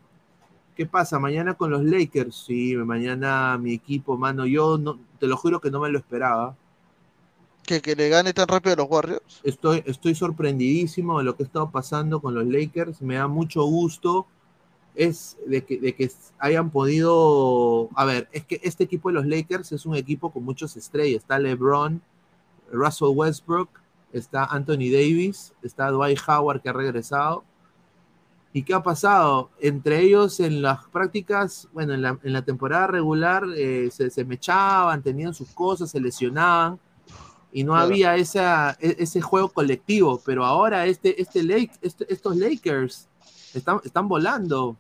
[0.76, 1.18] ¿Qué pasa?
[1.18, 2.46] Mañana con los Lakers.
[2.46, 4.46] Sí, mañana mi equipo, mano.
[4.46, 6.56] Yo no, te lo juro que no me lo esperaba.
[7.66, 9.42] ¿Que, que le gane tan rápido a los Warriors?
[9.44, 13.02] Estoy, estoy sorprendidísimo de lo que ha estado pasando con los Lakers.
[13.02, 14.28] Me da mucho gusto.
[14.94, 17.90] Es de que, de que hayan podido.
[17.96, 21.24] A ver, es que este equipo de los Lakers es un equipo con muchas estrellas.
[21.24, 22.00] Está LeBron,
[22.72, 23.70] Russell Westbrook,
[24.14, 27.44] está Anthony Davis, está Dwight Howard que ha regresado.
[28.54, 29.50] ¿Y qué ha pasado?
[29.60, 34.24] Entre ellos en las prácticas, bueno, en la, en la temporada regular eh, se, se
[34.26, 36.80] mechaban, tenían sus cosas, se lesionaban
[37.52, 37.86] y no Claro.
[37.88, 43.08] había esa, e- ese juego colectivo, pero ahora este, este Lake, este- estos Lakers
[43.54, 44.76] están, están volando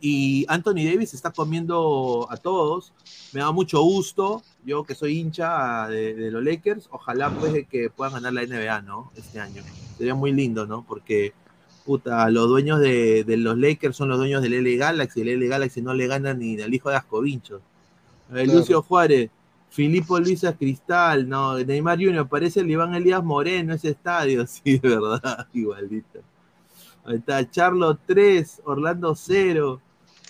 [0.00, 2.92] y Anthony Davis está comiendo a todos.
[3.32, 4.42] Me da mucho gusto.
[4.64, 8.46] Yo que soy hincha de, de los Lakers, ojalá pues de que puedan ganar la
[8.46, 9.10] NBA, ¿no?
[9.16, 9.62] Este año.
[9.98, 10.84] Sería muy lindo, ¿no?
[10.86, 11.32] Porque,
[11.84, 15.22] puta, los dueños de, de los Lakers son los dueños del LA Galaxy.
[15.22, 17.60] El LA Galaxy no le gana ni al hijo de Ascovincho.
[18.30, 18.52] Claro.
[18.52, 19.30] Lucio Juárez,
[19.72, 24.88] Filipo Luisa Cristal, no, Neymar Junior, parece el Iván Elías Moreno ese estadio, sí, de
[24.88, 26.20] verdad, igualito.
[27.04, 29.80] Ahí está, Charlo 3, Orlando 0.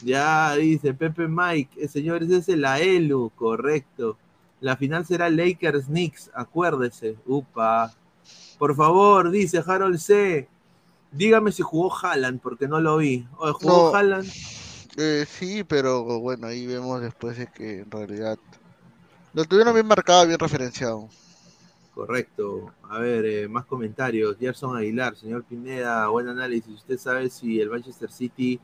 [0.03, 4.19] Ya dice Pepe Mike, eh, señores, ese es la ELU, correcto.
[4.61, 7.17] La final será Lakers Knicks, acuérdese.
[7.27, 7.93] Upa.
[8.59, 10.49] Por favor, dice Harold C.
[11.11, 13.27] Dígame si jugó Haaland, porque no lo vi.
[13.38, 13.97] Oye, ¿jugó No.
[13.97, 14.29] Haaland?
[14.97, 18.38] Eh, sí, pero bueno, ahí vemos después de que en realidad
[19.33, 21.09] lo tuvieron bien marcado, bien referenciado.
[21.95, 22.73] Correcto.
[22.88, 24.37] A ver, eh, más comentarios.
[24.38, 26.75] Gerson Aguilar, señor Pineda, buen análisis.
[26.75, 28.61] ¿Usted sabe si el Manchester City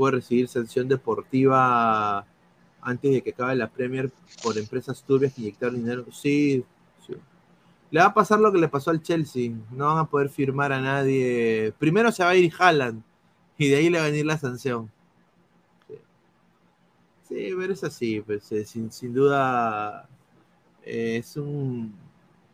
[0.00, 2.24] puede recibir sanción deportiva
[2.80, 4.10] antes de que acabe la Premier
[4.42, 6.06] por empresas turbias que inyectaron dinero?
[6.10, 6.64] Sí,
[7.06, 7.12] sí.
[7.90, 9.52] Le va a pasar lo que le pasó al Chelsea.
[9.70, 11.74] No van a poder firmar a nadie.
[11.78, 13.02] Primero se va a ir Haaland
[13.58, 14.90] y de ahí le va a venir la sanción.
[15.86, 15.96] Sí,
[17.28, 18.22] Sí, pero es así.
[18.22, 20.08] Pues, eh, sin, sin duda
[20.82, 21.94] eh, es un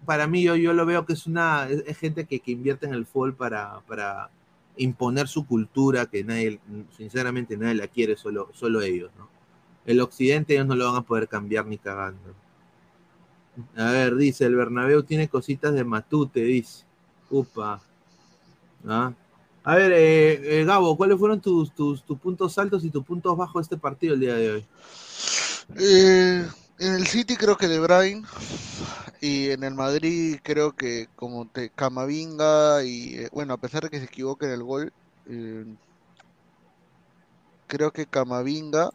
[0.05, 2.87] para mí yo, yo lo veo que es una es, es gente que, que invierte
[2.87, 4.31] en el fútbol para, para
[4.77, 6.61] imponer su cultura que nadie
[6.97, 9.29] sinceramente nadie la quiere solo, solo ellos ¿no?
[9.87, 12.35] el occidente ellos no lo van a poder cambiar ni cagando
[13.77, 16.85] a ver dice el Bernabéu tiene cositas de Matute dice
[17.31, 17.81] upa
[18.87, 19.13] ¿Ah?
[19.65, 23.37] a ver eh, eh, Gabo ¿cuáles fueron tus, tus, tus puntos altos y tus puntos
[23.37, 24.65] bajos de este partido el día de hoy?
[25.79, 26.47] Eh,
[26.79, 28.23] en el City creo que De Bruyne
[29.21, 33.91] y en el Madrid creo que como te Camavinga y eh, bueno, a pesar de
[33.91, 34.93] que se equivoque en el gol,
[35.27, 35.65] eh,
[37.67, 38.91] creo que Camavinga,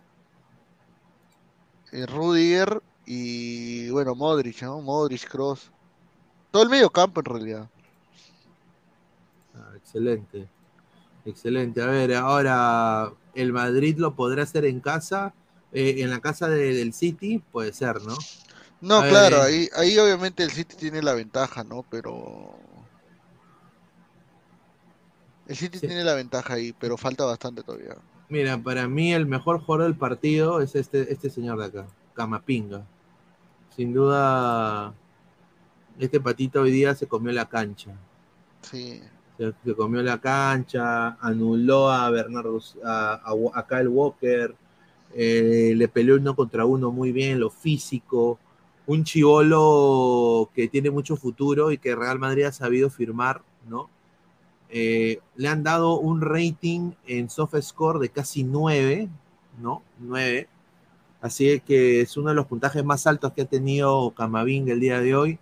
[1.91, 4.82] eh, Rudiger y bueno, Modric, ¿no?
[4.82, 5.71] Modric, Cross.
[6.51, 7.69] Todo el medio campo en realidad.
[9.55, 10.47] Ah, excelente.
[11.25, 11.82] Excelente.
[11.82, 15.34] A ver, ahora el Madrid lo podrá hacer en casa,
[15.74, 18.15] eh, en la casa de- del City, puede ser, ¿no?
[18.82, 19.41] No, A claro, eh.
[19.43, 21.86] ahí, ahí obviamente el City tiene la ventaja, ¿no?
[21.89, 22.55] Pero
[25.47, 25.88] el City Sí.
[25.88, 27.95] tiene la ventaja ahí, pero falta bastante todavía.
[28.30, 32.86] Mira, para mí el mejor jugador del partido es este, este señor de acá, Camapinga.
[33.76, 34.93] Sin duda,
[35.99, 37.91] este patito hoy día se comió la cancha.
[38.61, 39.01] Sí.
[39.38, 44.55] Se, se comió la cancha, anuló a Bernardo, a, a, a Kyle Walker,
[45.16, 48.39] eh, le peleó uno contra uno muy bien, lo físico,
[48.88, 53.89] un chivolo que tiene mucho futuro y que Real Madrid ha sabido firmar, ¿no?
[54.70, 59.09] Eh, le han dado un rating en SoftScore de casi 9,
[59.62, 59.84] ¿no?
[59.99, 60.47] 9.
[61.22, 64.99] Así que es uno de los puntajes más altos que ha tenido Camavinga el día
[64.99, 65.39] de hoy.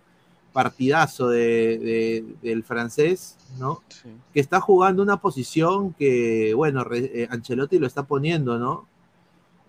[0.52, 3.82] Partidazo de, de, del francés, ¿no?
[3.88, 4.08] Sí.
[4.34, 8.88] Que está jugando una posición que, bueno, eh, Ancelotti lo está poniendo, ¿no?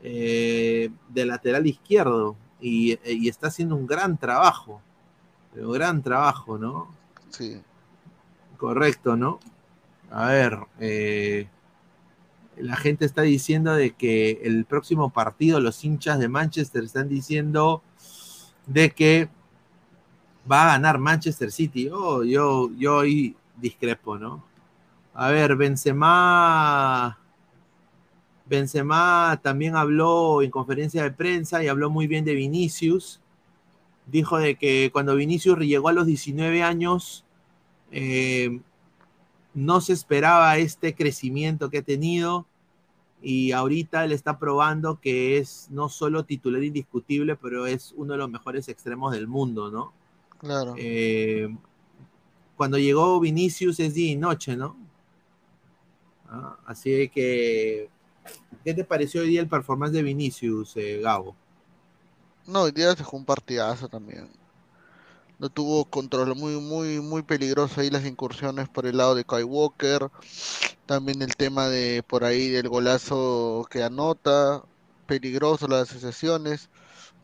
[0.03, 2.35] Eh, de lateral izquierdo.
[2.59, 4.81] Y, y, está haciendo un gran trabajo.
[5.55, 6.89] Un gran trabajo, ¿no?
[7.29, 7.61] Sí.
[8.57, 9.39] Correcto, ¿no?
[10.11, 11.47] A ver, eh,
[12.57, 17.81] la gente está diciendo de que el próximo partido, los hinchas de Manchester están diciendo
[18.67, 19.29] de que
[20.51, 21.89] va a ganar Manchester City.
[21.91, 24.43] Oh, yo, yo ahí discrepo, ¿no?
[25.13, 27.17] A ver, Benzema,
[28.51, 33.21] Benzema también habló en conferencia de prensa y habló muy bien de Vinicius.
[34.07, 37.23] Dijo de que cuando Vinicius llegó a los 19 años,
[37.91, 38.59] eh,
[39.53, 42.45] no se esperaba este crecimiento que ha tenido
[43.21, 48.19] y ahorita él está probando que es no solo titular indiscutible, pero es uno de
[48.19, 49.93] los mejores extremos del mundo, ¿no?
[50.39, 50.73] Claro.
[50.77, 51.55] Eh,
[52.57, 54.75] cuando llegó Vinicius es día y noche, ¿no?
[56.27, 57.89] Ah, así que,
[58.63, 61.35] ¿qué te pareció hoy día el performance de Vinicius, eh, Gabo?
[62.47, 64.29] No, hoy día se jugó un partidazo también.
[65.39, 69.43] No tuvo control, muy, muy, muy peligroso ahí las incursiones por el lado de Kai
[69.43, 70.09] Walker.
[70.85, 74.63] También el tema de por ahí del golazo que anota.
[75.07, 76.69] Peligroso las asociaciones.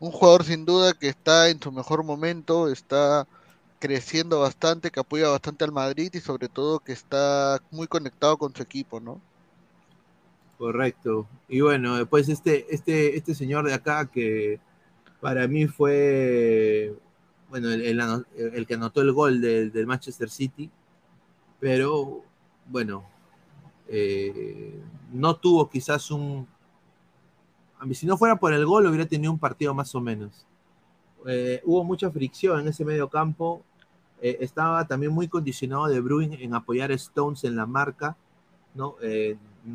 [0.00, 3.26] Un jugador sin duda que está en su mejor momento, está
[3.78, 8.54] creciendo bastante, que apoya bastante al Madrid y sobre todo que está muy conectado con
[8.54, 9.20] su equipo, ¿no?
[10.58, 11.28] Correcto.
[11.48, 14.58] Y bueno, después este, este, este señor de acá que
[15.20, 16.94] para mí fue,
[17.48, 18.00] bueno, el,
[18.36, 20.68] el que anotó el gol del, del Manchester City,
[21.60, 22.22] pero
[22.66, 23.04] bueno,
[23.88, 24.80] eh,
[25.12, 26.46] no tuvo quizás un...
[27.92, 30.44] Si no fuera por el gol, hubiera tenido un partido más o menos.
[31.26, 33.62] Eh, hubo mucha fricción en ese medio campo.
[34.20, 38.16] Eh, estaba también muy condicionado De Bruyne en apoyar a Stones en la marca.
[38.74, 38.96] ¿no?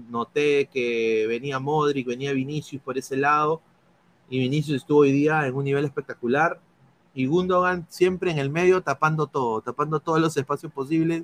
[0.09, 3.61] Noté que venía Modric, venía Vinicius por ese lado.
[4.29, 6.59] Y Vinicius estuvo hoy día en un nivel espectacular.
[7.13, 11.23] Y Gundogan siempre en el medio tapando todo, tapando todos los espacios posibles.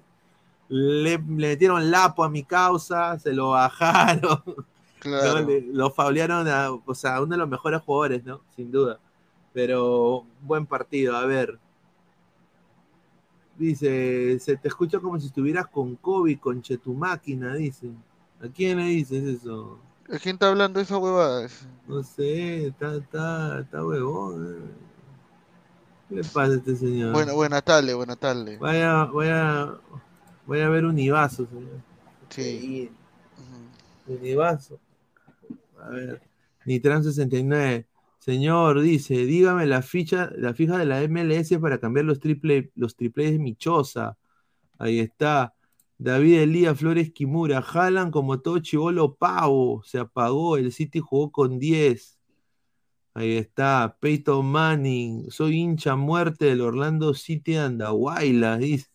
[0.68, 4.44] Le, le metieron lapo a mi causa, se lo bajaron.
[5.00, 5.40] Claro.
[5.40, 5.48] ¿no?
[5.48, 8.42] Le- lo faulearon a, o sea, uno de los mejores jugadores, ¿no?
[8.54, 9.00] Sin duda.
[9.54, 11.58] Pero buen partido, a ver.
[13.58, 17.90] Dice, se te escucha como si estuvieras con COVID, con tu máquina, dice.
[18.42, 19.80] ¿A quién le dices eso?
[20.12, 21.48] ¿A quién está hablando esa huevada?
[21.88, 24.56] No sé, está, está, está huevón.
[24.56, 24.72] eh.
[26.10, 27.14] ¿Qué le pasa a este señor?
[27.14, 28.58] Buena, buena tarde, buena tarde.
[28.58, 29.74] Vaya, vaya,
[30.46, 31.82] voy a ver un Ibazo, señor.
[32.30, 32.90] Sí.
[34.08, 34.80] Univaso.
[35.80, 36.22] A ver.
[36.66, 37.88] Nitran 69.
[38.20, 42.96] Señor, dice, dígame la ficha, la fija de la MLS para cambiar los triple, los
[42.96, 44.18] triples de Michosa.
[44.78, 45.54] Ahí está.
[46.00, 47.62] David Elías Flores Kimura.
[47.62, 49.84] Jalan como todo chivolo pavo.
[49.84, 50.58] Se apagó.
[50.58, 52.18] El City jugó con 10.
[53.14, 53.98] Ahí está.
[54.00, 55.30] Peyton Manning.
[55.30, 58.58] Soy hincha muerte del Orlando City Andahuayla.
[58.60, 58.88] Dice.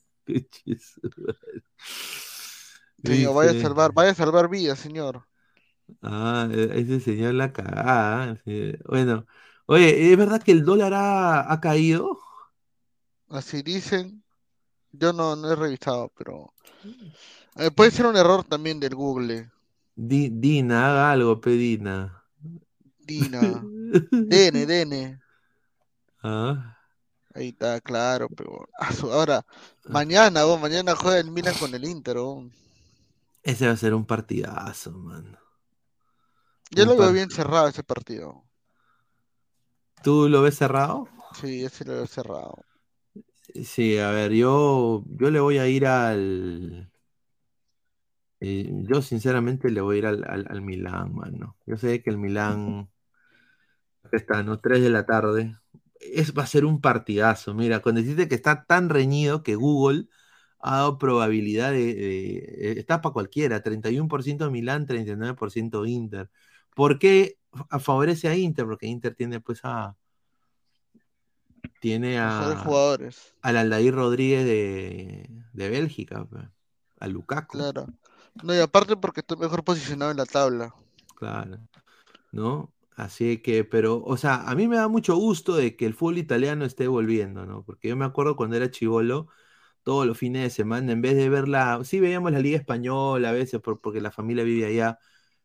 [3.04, 5.26] Señor, vaya a salvar, vaya a salvar vidas, señor.
[6.00, 8.40] Ah, e- ese señor la cagada.
[8.46, 8.72] sí.
[8.86, 9.26] Bueno,
[9.66, 12.18] oye, ¿es verdad que el dólar ha, ha caído?
[13.28, 14.23] Así dicen.
[15.00, 16.54] Yo no, no he revisado, pero
[17.56, 19.50] eh, puede ser un error también del Google.
[20.08, 21.96] Di- Dina, haga algo, pedina.
[23.06, 23.68] Dina.
[24.28, 25.20] Dene, Dene.
[26.22, 26.80] Ah,
[27.34, 29.44] Ahí está, claro, pero ah, ahora,
[29.86, 32.44] mañana, vos, mañana juega el Milan con el Inter, vos.
[33.42, 35.36] ese va a ser un partidazo, man.
[36.70, 38.44] Yo Un lo veo bien cerrado ese partido.
[40.02, 41.08] ¿Tú lo ves cerrado?
[41.38, 42.64] Sí, ese lo veo cerrado.
[43.62, 46.90] Sí, a ver, yo, yo le voy a ir al...
[48.40, 51.56] eh, yo sinceramente le voy a ir al, al, al Milán, mano.
[51.66, 52.88] Yo sé que el Milán...
[54.02, 54.60] Acá está, ¿no?
[54.60, 55.56] 3 de la tarde.
[56.00, 57.54] Es, va a ser un partidazo.
[57.54, 60.08] Mira, cuando deciste que está tan reñido que Google
[60.60, 61.94] ha dado probabilidad de...
[61.94, 62.38] de-
[62.72, 66.30] eh, está para cualquiera, 31% Milán, 39% Inter.
[66.74, 68.66] ¿Por qué fa- favorece a Inter?
[68.66, 69.96] Porque Inter tiene pues a...
[71.78, 73.34] Tiene a, jugadores.
[73.42, 76.28] al Aldair Rodríguez de, de Bélgica,
[77.00, 77.86] a Lukaku, Claro.
[78.42, 80.74] No, y aparte porque está mejor posicionado en la tabla.
[81.14, 81.58] claro,
[82.32, 82.74] ¿no?
[82.96, 86.18] Así que, pero, o sea, a mí me da mucho gusto de que el fútbol
[86.18, 87.64] italiano esté volviendo, ¿no?
[87.64, 89.28] Porque yo me acuerdo cuando era chivolo,
[89.84, 93.32] todos los fines de semana, en vez de verla, sí veíamos la Liga Española a
[93.32, 94.98] veces por- porque la familia vive allá,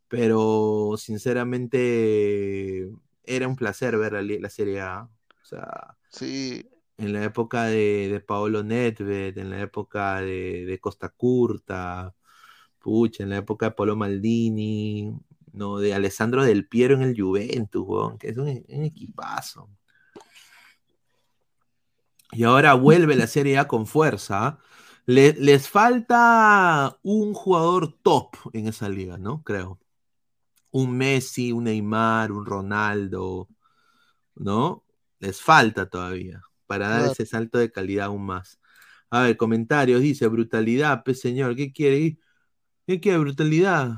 [0.09, 2.89] pero sinceramente
[3.25, 5.09] era un placer ver la, la Serie A.
[5.49, 11.09] Sea, Sí, en la época de, de Paolo Nedved, en la época de, de Costa
[11.09, 12.15] Curta,
[12.79, 15.13] pucha, en la época de Paolo Maldini,
[15.53, 19.69] no, de Alessandro Del Piero en el Juventus, weón, que es un, un equipazo.
[22.31, 24.59] Y ahora vuelve la Serie A con fuerza.
[25.05, 29.43] Le- les falta un jugador top en esa liga, ¿no?
[29.43, 29.79] Creo.
[30.71, 33.49] Un Messi, un Neymar, un Ronaldo,
[34.35, 34.85] ¿no?
[35.19, 38.59] Les falta todavía para dar ese salto de calidad aún más.
[39.09, 42.17] A ver, comentarios, dice, brutalidad, pues señor, ¿qué quiere?
[42.87, 43.97] ¿Qué quiere, brutalidad?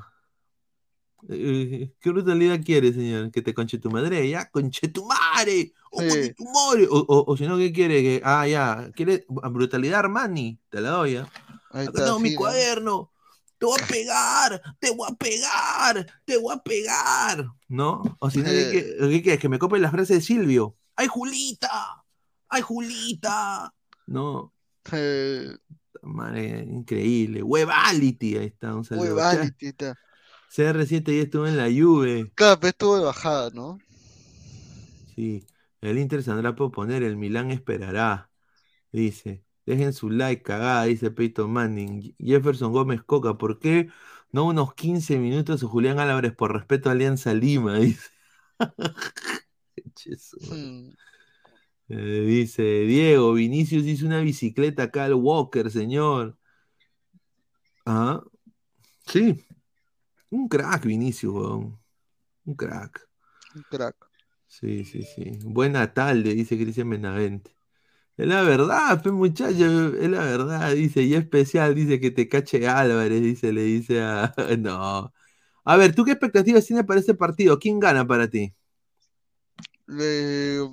[1.30, 3.30] Eh, ¿Qué brutalidad quiere, señor?
[3.32, 6.08] Que te conche tu madre, ya, conche tu madre, o Sí.
[6.10, 8.02] conche tu madre, o, o- o si no, ¿qué quiere?
[8.02, 10.60] Que, ah, ya, ¿quiere brutalidad Armani?
[10.70, 11.30] Te la doy, ¿ya?
[11.70, 12.40] Ahí está, tengo mi sí, ¿no?
[12.40, 13.12] cuaderno.
[13.60, 17.46] Te voy a pegar, te voy a pegar, te voy a pegar.
[17.68, 18.02] ¿No?
[18.20, 19.22] O si no, ¿qué, Eh.
[19.22, 19.38] qué-?
[19.38, 20.76] Que me copie las frases de Silvio.
[20.96, 22.04] ¡Ay, Julita!
[22.50, 23.74] ¡Ay, Julita!
[24.08, 24.54] No,
[24.92, 25.56] Eh,
[26.04, 27.44] madre, increíble.
[27.44, 29.16] Webality, ahí está, un saludo.
[29.16, 29.96] Huevality, está.
[30.50, 32.32] CR7 ya estuvo en la Juve.
[32.36, 33.80] Claro, pero estuvo de bajada, ¿no?
[35.16, 35.46] Sí,
[35.82, 38.30] el Inter saldrá por poner, el Milán esperará.
[38.92, 42.16] Dice, dejen su like, cagada, dice Peyton Manning.
[42.20, 43.90] Jefferson Gómez Coca, ¿por qué
[44.32, 47.76] no unos 15 minutos o Julián Álvarez por respeto a Alianza Lima?
[47.80, 48.10] Dice.
[50.50, 50.90] Hmm.
[51.90, 56.38] Eh, dice Diego, Vinicius hizo una bicicleta acá al Walker, señor.
[57.86, 58.24] Ah,
[59.08, 59.44] sí,
[60.30, 61.80] un crack, Vinicius, weón.
[62.46, 63.08] Un crack.
[63.56, 63.96] Un crack.
[64.48, 65.32] Sí, sí, sí.
[65.44, 67.52] Buena tarde, dice Cristian Benavente.
[68.18, 72.68] Es la verdad, pues muchacho, es la verdad, dice, y especial, dice que te cache
[72.68, 74.34] Álvarez, dice, le dice a...
[74.60, 75.14] No.
[75.64, 77.60] A ver, ¿tú qué expectativas tienes para este partido?
[77.60, 78.54] ¿Quién gana para ti?
[79.98, 80.70] Le-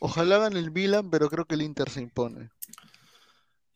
[0.00, 2.50] Ojalá gane el Milan, pero creo que el Inter se impone.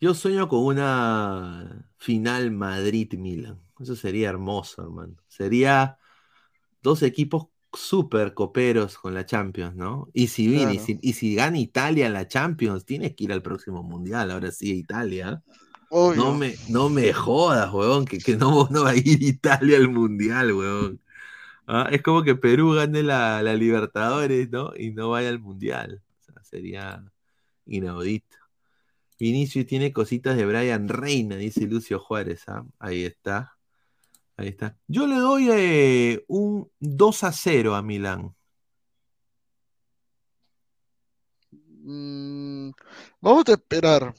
[0.01, 3.61] Yo sueño con una final Madrid-Milan.
[3.81, 5.17] Eso sería hermoso, hermano.
[5.29, 5.99] Sería
[6.83, 10.09] dos equipos súper coperos con la Champions, ¿no?
[10.15, 10.87] Y si viene, y Claro.
[10.87, 14.31] si, y si gana Italia la Champions, tienes que ir al próximo Mundial.
[14.31, 15.43] Ahora sí, Italia.
[15.91, 16.23] Obvio.
[16.23, 19.89] No me, no me jodas, huevón, que, que no, no va a ir Italia al
[19.91, 21.01] Mundial, huevón.
[21.67, 24.73] Ah, es como que Perú gane la, la Libertadores, ¿no?
[24.77, 26.03] Y no vaya al Mundial.
[26.43, 27.05] Sería
[27.67, 28.37] inaudito.
[29.19, 32.45] Vinicius tiene cositas de Brian Reina, dice Lucio Juárez.
[32.49, 32.65] ¿ah?
[32.79, 33.57] Ahí está.
[34.37, 34.77] Ahí está.
[34.89, 38.35] Yo le doy eh, un 2 a 0 a Milán.
[41.53, 42.71] Mm,
[43.21, 44.15] vamos a esperar.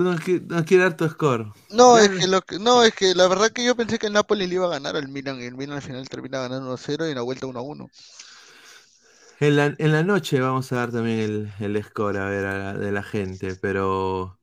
[0.00, 1.52] Tú no, qui- no quieres dar tu score.
[1.70, 4.12] No, es que lo que, no, es que la verdad que yo pensé que el
[4.12, 7.06] Napoli le iba a ganar al Milan y el Milan al final termina ganando 1-0
[7.06, 7.88] y en la vuelta 1-1.
[9.40, 12.58] En la, en la noche vamos a dar también el, el score a ver a
[12.74, 14.38] la- de la gente, pero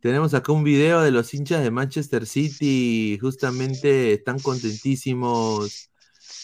[0.00, 5.90] tenemos acá un video de los hinchas de Manchester City, justamente están contentísimos.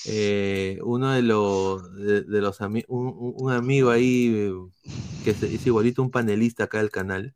[0.07, 4.53] eh, uno de los, de, de los ami- un, un- amigo ahí eh,
[5.25, 7.35] que se- es igualito un panelista acá del canal.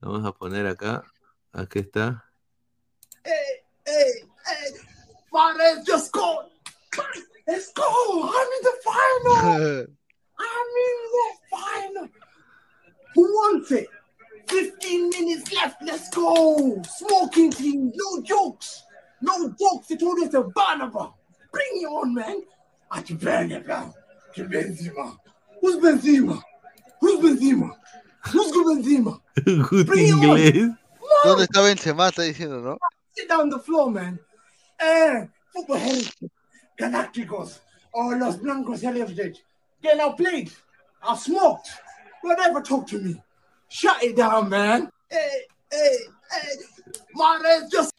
[0.00, 1.04] Vamos a poner acá.
[1.52, 2.24] Aquí está.
[3.24, 3.32] Hey,
[3.86, 4.80] hey, hey,
[5.32, 6.46] Mares just scored.
[7.46, 7.84] Let's go.
[7.84, 9.36] I'm in the final.
[10.38, 12.08] I'm in the final.
[13.14, 13.88] Who wants it?
[14.48, 15.82] 15 minutes left.
[15.82, 16.80] Let's go.
[16.82, 17.92] Smoking team.
[17.94, 18.84] No jokes.
[19.20, 19.88] No jokes.
[19.88, 21.12] They told us to Barnaba.
[21.52, 22.42] Bring it on, man.
[22.90, 23.92] I can burn it, man.
[24.36, 25.16] To Benzema.
[25.60, 26.40] Who's Benzema?
[27.00, 27.70] Who's Benzema?
[28.28, 29.20] Who's good Benzema?
[29.70, 30.70] Good inglés.
[31.24, 32.08] ¿Dónde está Benzema?
[32.08, 32.78] Está diciendo, ¿no?
[33.14, 34.20] Sit down the floor, man.
[34.78, 36.30] Eh, football heritage.
[36.76, 37.60] Galacticos.
[37.92, 39.44] Oh, Los Blancos heritage.
[39.82, 40.50] Get now played.
[41.02, 41.68] I smoked.
[42.22, 43.16] Don't ever talk to me.
[43.68, 44.90] Shut it down, man.
[45.08, 45.96] Hey, hey,
[46.30, 46.94] hey.
[47.14, 47.92] Mares just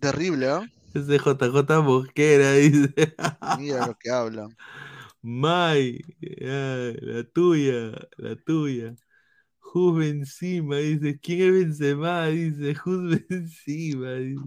[0.00, 0.66] Terrible, ¿ah?
[0.94, 3.14] Es de JJ Mosquera, dice.
[3.58, 4.56] Mira lo que hablan.
[5.22, 6.00] Mai,
[6.46, 8.94] ah, la tuya, la tuya.
[9.58, 11.18] Jus Benzema, dice.
[11.20, 12.26] ¿Quién es Benzema?
[12.26, 12.74] Dice.
[12.74, 14.44] Jus Benzema, dice.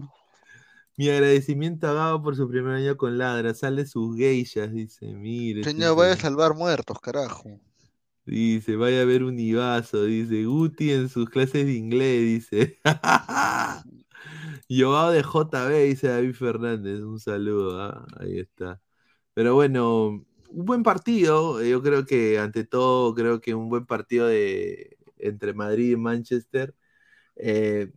[0.96, 3.54] Mi agradecimiento a Gabo por su primer año con Ladra.
[3.54, 5.06] Sale sus geishas, dice.
[5.14, 5.64] Mire.
[5.64, 7.60] Señor, vaya a salvar muertos, carajo.
[8.26, 10.44] Dice, vaya a ver un Ibazo, dice.
[10.44, 12.78] Guti en sus clases de inglés, dice.
[14.68, 17.00] Joao de JB, dice David Fernández.
[17.00, 18.80] Un saludo, ah, Ahí está.
[19.34, 20.24] Pero bueno,
[20.54, 21.60] un buen partido.
[21.60, 25.96] eh, Yo creo que, ante todo, creo que un buen partido de, entre Madrid y
[25.96, 26.74] Manchester.
[27.36, 27.92] Eh,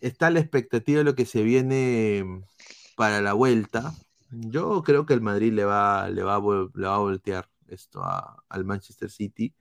[0.00, 2.24] está la expectativa de lo que se viene
[2.96, 3.94] para la vuelta.
[4.30, 6.38] Yo creo que el Madrid le va, le va,
[6.74, 8.02] le va a voltear esto
[8.48, 9.54] al Manchester City.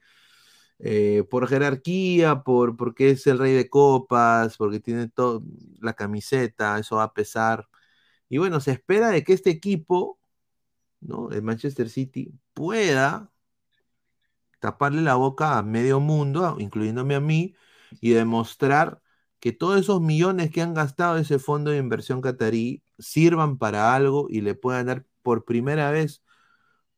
[0.80, 5.42] Eh, por jerarquía, por, porque es el rey de copas, porque tiene toda
[5.82, 7.68] la camiseta, eso va a pesar.
[8.30, 10.20] Y bueno, se espera de que este equipo,
[11.02, 11.32] ¿no?
[11.32, 13.32] El Manchester City, pueda
[14.60, 17.56] taparle la boca a medio mundo, incluyéndome a mí,
[18.00, 19.02] y demostrar
[19.40, 24.28] que todos esos millones que han gastado ese fondo de inversión catarí sirvan para algo
[24.30, 26.24] y le puedan dar por primera vez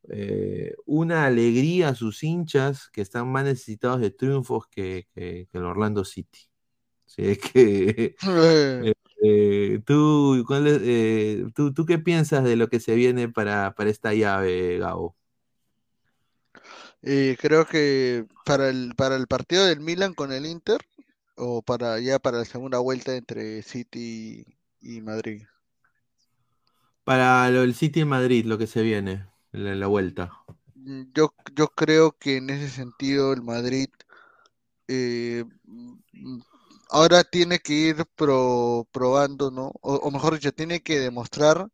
[0.10, 5.60] eh, una alegría a sus hinchas que están más necesitados de triunfos que, que- que
[5.60, 6.40] el Orlando City.
[7.08, 8.16] Así es que,
[8.80, 8.94] eh,
[9.24, 13.76] eh, ¿tú, cuál es- eh, tú, tú qué piensas de lo que se viene para,
[13.76, 15.18] para esta llave, Gabo?
[17.02, 20.82] Eh, creo que para el, para el partido del Milan con el Inter,
[21.38, 24.46] o para ya para la segunda vuelta entre City
[24.82, 25.44] y Madrid.
[27.06, 30.34] Para lo del City en Madrid, lo que se viene, la, la vuelta.
[30.76, 33.90] Mm, Yo, yo creo que en ese sentido el Madrid
[34.88, 35.46] eh,
[36.94, 39.74] ahora tiene que ir pro- probando, ¿no?
[39.82, 41.70] O, mejor dicho, tiene que demostrar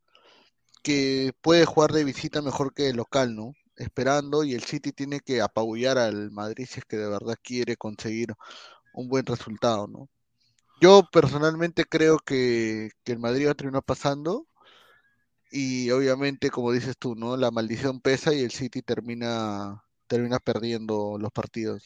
[0.84, 3.54] que puede jugar de visita mejor que de local, ¿no?
[3.78, 7.78] Esperando y el City tiene que apabullar al Madrid si es que de verdad quiere
[7.78, 8.34] conseguir
[8.94, 10.10] un buen resultado, ¿no?
[10.82, 14.48] Yo personalmente creo que, que el Madrid va a terminar pasando
[15.52, 17.38] y obviamente, como dices tú, ¿no?
[17.38, 21.84] La maldición pesa y el City termina, termina perdiendo los partidos.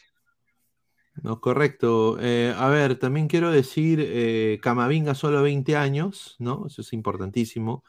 [1.22, 2.18] No, correcto.
[2.20, 6.66] Eh, a ver, también quiero decir, eh, Camavinga solo 20 años, ¿no?
[6.68, 7.84] Eso es importantísimo.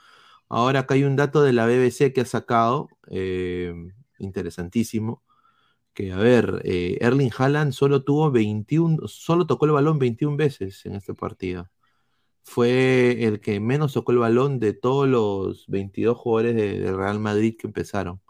[0.48, 3.74] Ahora acá hay un dato de la BBC que ha sacado, eh,
[4.18, 5.22] interesantísimo,
[5.94, 10.96] que a ver, Erling Haaland solo tuvo 21, solo tocó el balón 21 veces en
[10.96, 11.70] este partido.
[12.44, 17.20] Fue el que menos tocó el balón de todos los 22 jugadores de, de Real
[17.20, 18.20] Madrid que empezaron.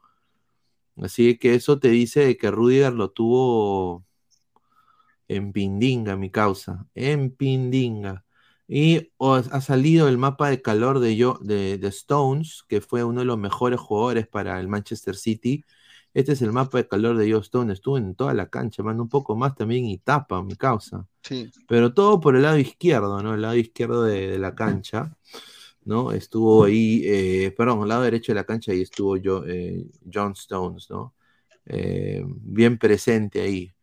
[0.97, 4.05] Así que eso te dice que Rudiger lo tuvo
[5.29, 6.87] en Pindinga, mi causa.
[6.95, 8.25] En Pindinga.
[8.67, 13.21] Y ha salido el mapa de calor de, yo, de, de Stones, que fue uno
[13.21, 15.65] de los mejores jugadores para el Manchester City.
[16.15, 17.73] Este es el mapa de calor de Joe Stone.
[17.73, 21.07] Estuvo en toda la cancha, mando un poco más también y tapa, mi causa.
[21.23, 21.51] Sí.
[21.67, 23.35] Pero todo por el lado izquierdo, ¿no?
[23.35, 25.17] El lado izquierdo de, de la cancha,
[25.85, 26.13] ¿no?
[26.13, 30.33] Estuvo ahí, eh, perdón, el lado derecho de la cancha y estuvo yo, eh, John
[30.33, 31.15] Stones, ¿no?
[31.67, 33.74] Eh, bien presente ahí.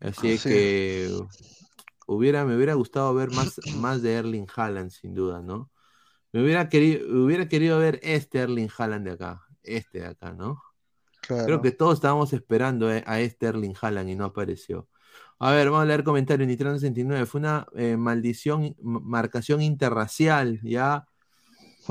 [0.00, 0.48] Así es Sí.
[0.50, 1.10] que
[2.06, 5.70] hubiera, me hubiera gustado ver más, más de Erling Haaland, sin duda, ¿no?
[6.32, 10.62] Me hubiera querido, hubiera querido ver este Erling Haaland de acá, este de acá, ¿no?
[11.46, 14.88] Creo que todos estábamos esperando eh, a este Erling Haaland y no apareció.
[15.38, 16.46] A ver, vamos a leer comentarios.
[16.48, 21.06] Nitrano 69 fue una eh, maldición, marcación interracial, ¿ya?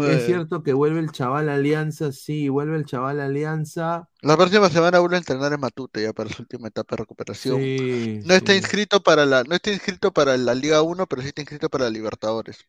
[0.04, 4.10] Es Eh, cierto que vuelve el chaval Alianza, sí, vuelve el chaval Alianza.
[4.22, 7.72] La próxima semana vuelve a entrenar en Matute ya para su última etapa de recuperación.
[7.72, 8.56] Sí, No está sí.
[8.56, 11.86] inscrito para la, no está inscrito para la Liga 1, pero sí está inscrito para
[11.86, 12.66] la Libertadores.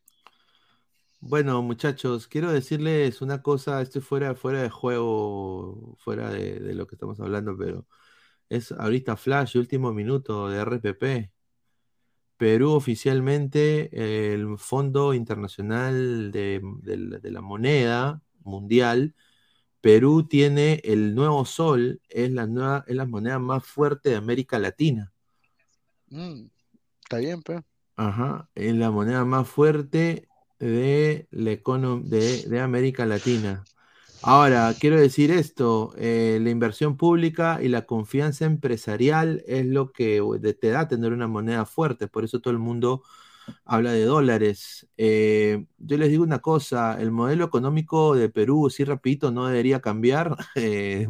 [1.19, 6.75] Bueno, muchachos, quiero decirles una cosa, esto es fuera, fuera de juego, fuera de, de
[6.75, 7.87] lo que estamos hablando, pero
[8.49, 11.31] es ahorita flash, último minuto de RPP.
[12.37, 19.15] Perú oficialmente, el Fondo Internacional de, de la- de la Moneda Mundial,
[19.81, 24.59] Perú tiene el nuevo sol, es la nueva, es la moneda más fuerte de América
[24.59, 25.13] Latina.
[26.09, 26.49] Mm,
[27.03, 27.61] está bien, pues.
[27.95, 30.27] Ajá, es la moneda más fuerte
[30.59, 31.51] de, la
[31.99, 33.63] de, de América Latina.
[34.21, 40.21] Ahora, quiero decir esto, eh, la inversión pública y la confianza empresarial es lo que
[40.39, 43.03] de- te da tener una moneda fuerte, por eso todo el mundo
[43.65, 44.87] habla de dólares.
[44.97, 49.81] Eh, yo les digo una cosa, el modelo económico de Perú, sí, rapidito, no debería
[49.81, 51.07] cambiar, eh,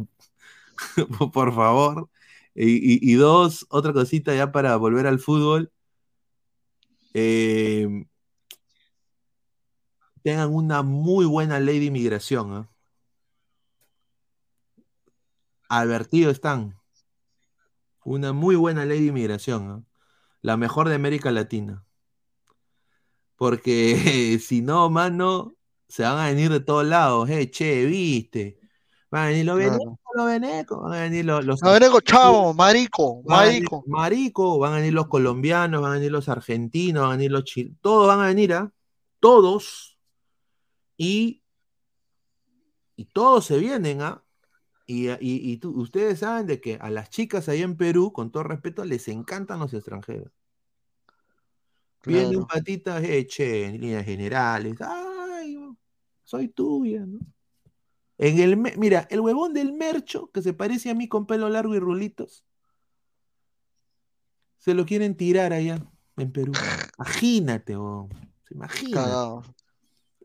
[1.32, 2.10] por favor.
[2.54, 5.72] Y, dos, otra cosita ya para volver al fútbol.
[7.14, 7.86] eh,
[10.22, 12.68] tengan una muy buena ley de inmigración.
[15.68, 16.78] Advertido están.
[18.04, 19.86] Una muy buena ley de inmigración.
[20.40, 21.84] La mejor de América Latina.
[23.36, 25.54] Porque si no, mano,
[25.88, 27.28] se van a venir de todos lados.
[27.30, 28.58] Eh, che, viste.
[29.10, 29.70] Van a venir los Claro.
[29.72, 30.82] venecos, los venecos.
[30.82, 33.84] Van a venir los, ego, chavo, marico, Van marico.
[33.86, 37.44] marico, van a venir los colombianos, van a venir los argentinos, van a venir los
[37.44, 38.70] chilenos, todos van a venir, ¿ah?
[39.20, 39.98] Todos.
[40.98, 41.42] Y,
[42.96, 44.22] y todos se vienen, ¿ah?
[44.90, 48.32] Y, y- y tú- ustedes saben de que a las chicas ahí en Perú, con
[48.32, 50.32] todo respeto, les encantan los extranjeros.
[52.06, 52.46] Viene un Claro.
[52.46, 55.58] patita, eh, che, en líneas generales, ay,
[56.24, 57.18] soy tuya, ¿no?
[58.16, 61.74] En el, mira, el huevón del mercho, que se parece a mí con pelo largo
[61.74, 62.46] y rulitos,
[64.56, 65.84] se lo quieren tirar allá
[66.16, 66.52] en Perú.
[66.98, 68.08] Imagínate, huevón.
[68.50, 68.94] Imagínate.
[68.94, 69.42] Cagado.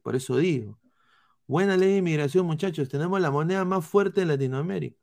[0.01, 0.79] Por eso digo.
[1.47, 2.89] Buena ley de inmigración, muchachos.
[2.89, 4.97] Tenemos la moneda más fuerte de Latinoamérica.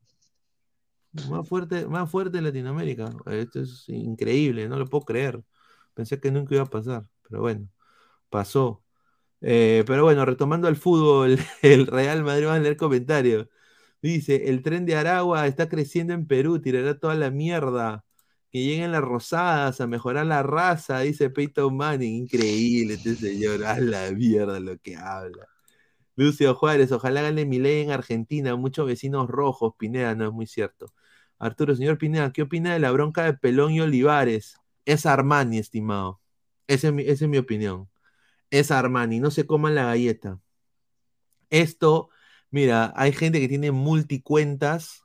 [1.29, 3.11] Más fuerte, más fuerte en Latinoamérica.
[3.27, 5.43] Esto es increíble, no lo puedo creer.
[5.95, 7.69] Pensé que nunca iba a pasar, pero bueno,
[8.31, 8.85] pasó.
[9.43, 13.49] Eh, pero bueno, retomando al fútbol, el Real Madrid, va a leer comentarios.
[14.03, 18.05] Dice, el tren de Aragua está creciendo en Perú, tirará toda la mierda.
[18.51, 22.25] Que lleguen las rosadas a mejorar la raza, dice Peyton Manning.
[22.25, 25.49] Increíble este señor, a la mierda lo que habla.
[26.21, 30.47] Lucio Juárez, ojalá gane mi ley en Argentina, muchos vecinos rojos, Pineda, no es muy
[30.47, 30.93] cierto.
[31.39, 34.57] Arturo, señor Pineda, ¿qué opina de la bronca de Pelón y Olivares?
[34.85, 36.21] Es Armani, estimado.
[36.67, 37.89] Esa es mi, es opinión.
[38.51, 40.41] Es Armani, no se coman la galleta.
[41.51, 42.11] Esto,
[42.51, 45.03] mira, hay gente que tiene multicuentas,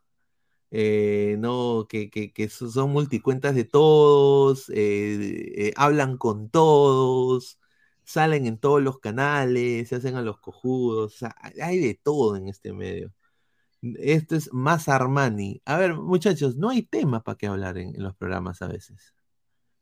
[0.71, 7.59] eh, no, que, que- que so- son multicuentas de todos, eh, eh, hablan con todos,
[8.05, 12.35] salen en todos los canales, se hacen a los cojudos, o sea, hay de todo
[12.37, 13.13] en este medio.
[13.99, 15.61] Esto es más Armani.
[15.65, 19.13] A ver, muchachos, no hay tema para qué hablar en, en los programas a veces.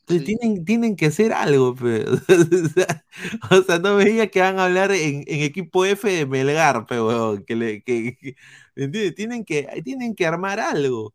[0.01, 0.36] Entonces Sí.
[0.38, 2.05] tienen, tienen que hacer algo, pe.
[2.09, 3.05] O sea,
[3.51, 6.86] o sea, no me digas que van a hablar en, en equipo F de Melgar,
[6.86, 8.36] pe, huevón, que le, que, que-
[8.76, 9.15] ¿entiendes?
[9.15, 11.13] Tienen que, tienen que armar algo.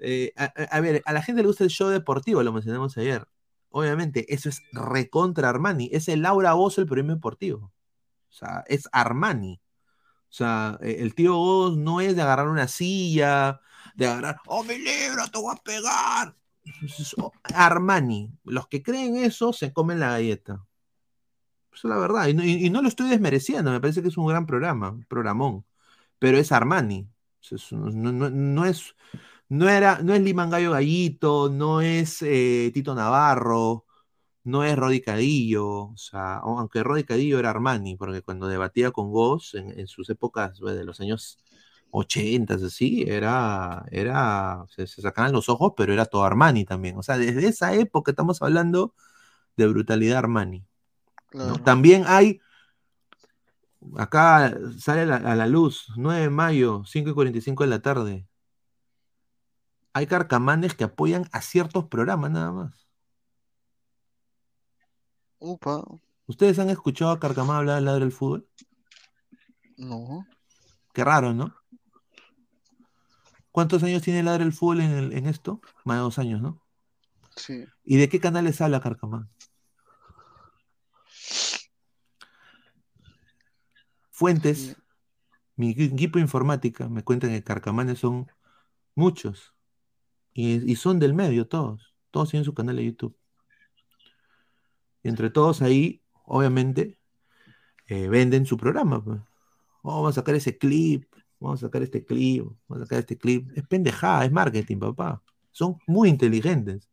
[0.00, 3.26] Eh, a- a ver, a la gente le gusta el show deportivo, lo mencionamos ayer.
[3.70, 5.90] Obviamente, eso es recontra Armani.
[5.92, 7.72] Es el Laura Bozo, el premio deportivo.
[8.30, 9.60] O sea, es Armani.
[10.30, 13.60] O sea, eh, el tío Goz no es de agarrar una silla,
[13.94, 16.36] de agarrar, oh, mi libro, te voy a pegar.
[17.18, 18.30] Oh, Armani.
[18.44, 20.66] Los que creen eso se comen la galleta.
[21.72, 22.26] Eso es la verdad.
[22.28, 25.64] Y no, lo estoy desmereciendo, me parece que es un gran programa, programón.
[26.18, 27.08] Pero es Armani.
[27.72, 28.94] No, no- no es,
[29.48, 33.86] no era, no es Liman Gallo Gallito, no es eh, Tito Navarro,
[34.44, 39.10] no es Rodi Cadillo, o sea, aunque Rodi Cadillo era Armani, porque cuando debatía con
[39.12, 41.38] Goss en, en sus épocas pues, de los años
[41.90, 46.98] 80, así, era, era, se, se sacaban los ojos, pero era todo Armani también.
[46.98, 48.94] O sea, desde esa época estamos hablando
[49.56, 50.66] de brutalidad Armani.
[51.64, 52.40] También hay,
[53.96, 57.80] acá sale a la, a la luz, 9 de mayo, 5 y 45 de la
[57.82, 58.26] tarde.
[59.98, 62.88] Hay carcamanes que apoyan a ciertos programas nada más.
[65.40, 65.82] Upa,
[66.28, 68.48] ¿Ustedes han escuchado a Carcamán hablar del ladro del fútbol?
[69.76, 70.24] no.
[70.94, 71.52] Qué raro, ¿no?
[73.50, 75.60] ¿Cuántos años tiene del fútbol en, el- en esto?
[75.84, 76.62] Más de dos años, ¿no?
[77.34, 77.64] Sí.
[77.82, 79.28] ¿Y de qué canales habla Carcamán?
[84.12, 84.76] Fuentes,
[85.56, 88.30] mi equi- equipo informática me cuentan que Carcamanes son
[88.94, 89.57] muchos.
[90.40, 91.96] Y, son del medio todos.
[92.12, 93.16] Todos tienen su canal de YouTube.
[95.02, 96.96] Y entre todos ahí, obviamente,
[97.88, 99.02] eh, venden su programa.
[99.02, 99.18] pues.
[99.82, 103.18] Oh, vamos a sacar ese clip, vamos a sacar este clip, vamos a sacar este
[103.18, 103.50] clip.
[103.56, 105.20] Es pendejada, es marketing, papá.
[105.50, 106.88] Son muy inteligentes,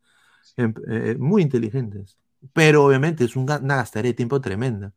[0.57, 2.17] em- eh, muy inteligentes.
[2.53, 4.91] Pero obviamente es una gastaría de tiempo tremenda.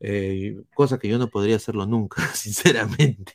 [0.00, 3.34] Eh, cosa que yo no podría hacerlo nunca, sinceramente.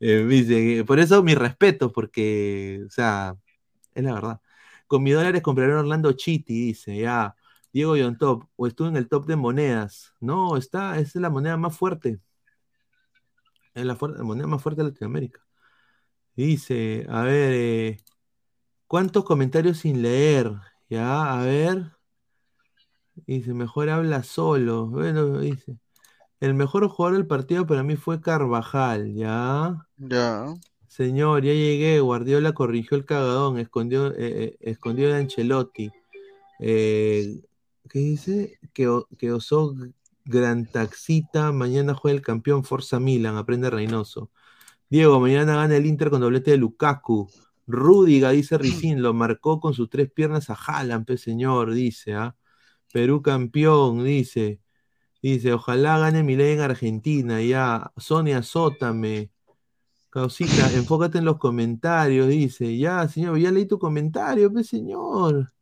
[0.00, 3.36] Eh, por eso mi respeto, porque, o sea,
[3.98, 4.40] es la verdad.
[4.86, 7.34] Con mis dólares compraré Orlando Chiti, dice, ya.
[7.72, 10.14] Diego Yon Top, o estuvo en el top de monedas.
[10.20, 12.20] No, está, es la moneda más fuerte.
[13.74, 15.40] Es la moneda más fuerte de Latinoamérica.
[16.34, 17.96] Dice, a ver, eh,
[18.86, 20.52] ¿cuántos comentarios sin leer?
[20.88, 21.92] Ya, a ver.
[23.26, 24.86] Dice, mejor habla solo.
[24.86, 25.78] Bueno, dice.
[26.40, 29.86] El mejor jugador del partido para mí fue Carvajal, ¿ya?
[29.96, 30.54] Ya.
[30.88, 32.00] Señor, ya llegué.
[32.00, 35.90] Guardiola corrigió el cagadón, escondió, eh, eh, escondió de Ancelotti.
[36.60, 37.40] Eh,
[37.88, 38.58] ¿qué dice?
[38.72, 39.74] Que, que osó
[40.24, 41.52] Gran Taxita.
[41.52, 43.36] Mañana juega el campeón Forza Milan.
[43.36, 44.30] Aprende Reynoso.
[44.90, 47.28] Diego, mañana gana el Inter con doblete de Lukaku.
[47.66, 52.34] Rúdiga, dice Ricín, lo marcó con sus tres piernas a Haaland, señor, dice, ¿ah?
[52.92, 54.60] Perú campeón, dice.
[55.22, 57.92] Dice, ojalá gane Milei en Argentina, ya.
[57.98, 59.30] Sonia, azótame.
[60.20, 62.76] Causita, enfócate en los comentarios, dice.
[62.76, 65.52] Ya, señor, ya leí tu comentario, pe señor.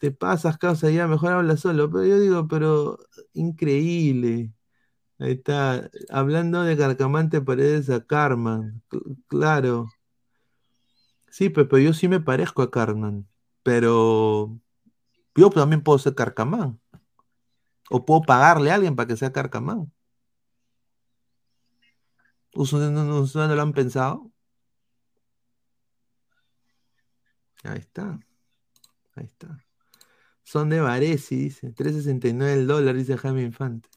[0.00, 1.90] Te pasas, causa, ya, mejor habla solo.
[1.90, 2.98] Pero yo digo, pero
[3.34, 4.52] increíble.
[5.18, 9.88] Ahí está, hablando de Carcamante Paredes a Carman, cl- claro.
[11.30, 13.26] Sí, pe- pero yo sí me parezco a Carman,
[13.62, 14.58] pero
[15.36, 16.80] yo también puedo ser Carcamán.
[17.90, 19.92] O puedo pagarle a alguien para que sea Carcamán.
[22.58, 24.32] ¿Ustedes no, no- ustedes no lo han pensado?
[27.62, 28.18] Ahí está,
[29.14, 29.64] ahí está.
[30.42, 31.72] Son de Varesi, dice.
[31.72, 33.88] 3.69 el dólar, dice Jaime Infante.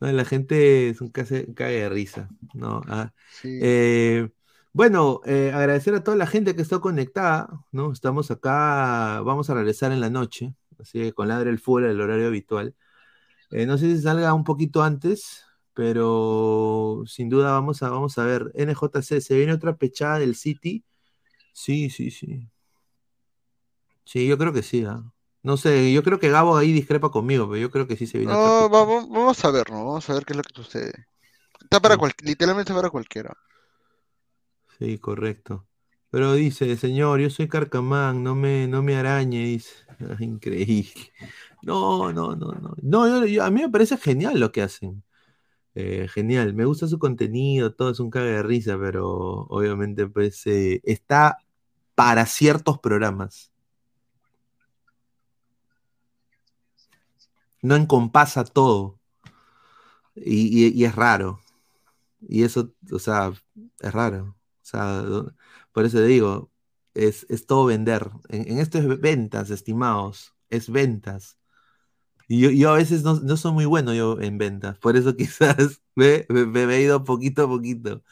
[0.00, 2.28] No, la gente es un case- cague de risa.
[2.54, 3.58] No, ah, Sí.
[3.62, 4.28] eh,
[4.74, 7.90] Bueno, eh, agradecer a toda la gente que está conectada, ¿no?
[7.92, 12.00] Estamos acá, vamos a regresar en la noche, así que con Ladre el Fútbol, el
[12.00, 12.76] horario habitual.
[13.50, 15.44] Eh, no sé si salga un poquito antes,
[15.78, 18.50] pero sin duda vamos a, vamos a ver.
[18.56, 20.82] NJC, ¿se viene otra pechada del City?
[21.52, 22.48] Sí, sí, sí.
[24.04, 24.84] Sí, yo creo que sí.
[24.84, 25.04] ¿ah?
[25.44, 28.18] No sé, yo creo que Gabo ahí discrepa conmigo, pero yo creo que sí se
[28.18, 29.86] viene otra No, vamos, vamos a ver, ¿no?
[29.86, 31.06] Vamos a ver qué es lo que sucede.
[31.62, 33.36] Está para cual- literalmente para cualquiera.
[34.80, 35.68] Sí, correcto.
[36.10, 39.74] Pero dice, señor, yo soy Carcamán, no me, no me arañe, dice.
[40.18, 41.12] Increíble.
[41.62, 42.74] No, no, no, no.
[42.82, 45.04] No, yo- yo- a mí me parece genial lo que hacen.
[45.80, 49.06] Eh, genial, me gusta su contenido, todo es un cague de risa, pero
[49.48, 51.38] obviamente pues eh, está
[51.94, 53.52] para ciertos programas.
[57.62, 58.98] No encompasa todo.
[60.14, 61.40] Y, es raro.
[62.28, 63.32] Y eso, o sea,
[63.80, 64.36] es raro.
[64.62, 65.04] O sea,
[65.72, 66.50] por eso digo,
[66.94, 68.10] es, es todo vender.
[68.28, 70.34] En, en esto es ventas, estimados.
[70.50, 71.37] Es ventas.
[72.28, 74.78] Y yo, yo a veces no, no soy muy bueno yo en ventas.
[74.78, 78.02] Por eso quizás me, me, me he ido poquito a poquito.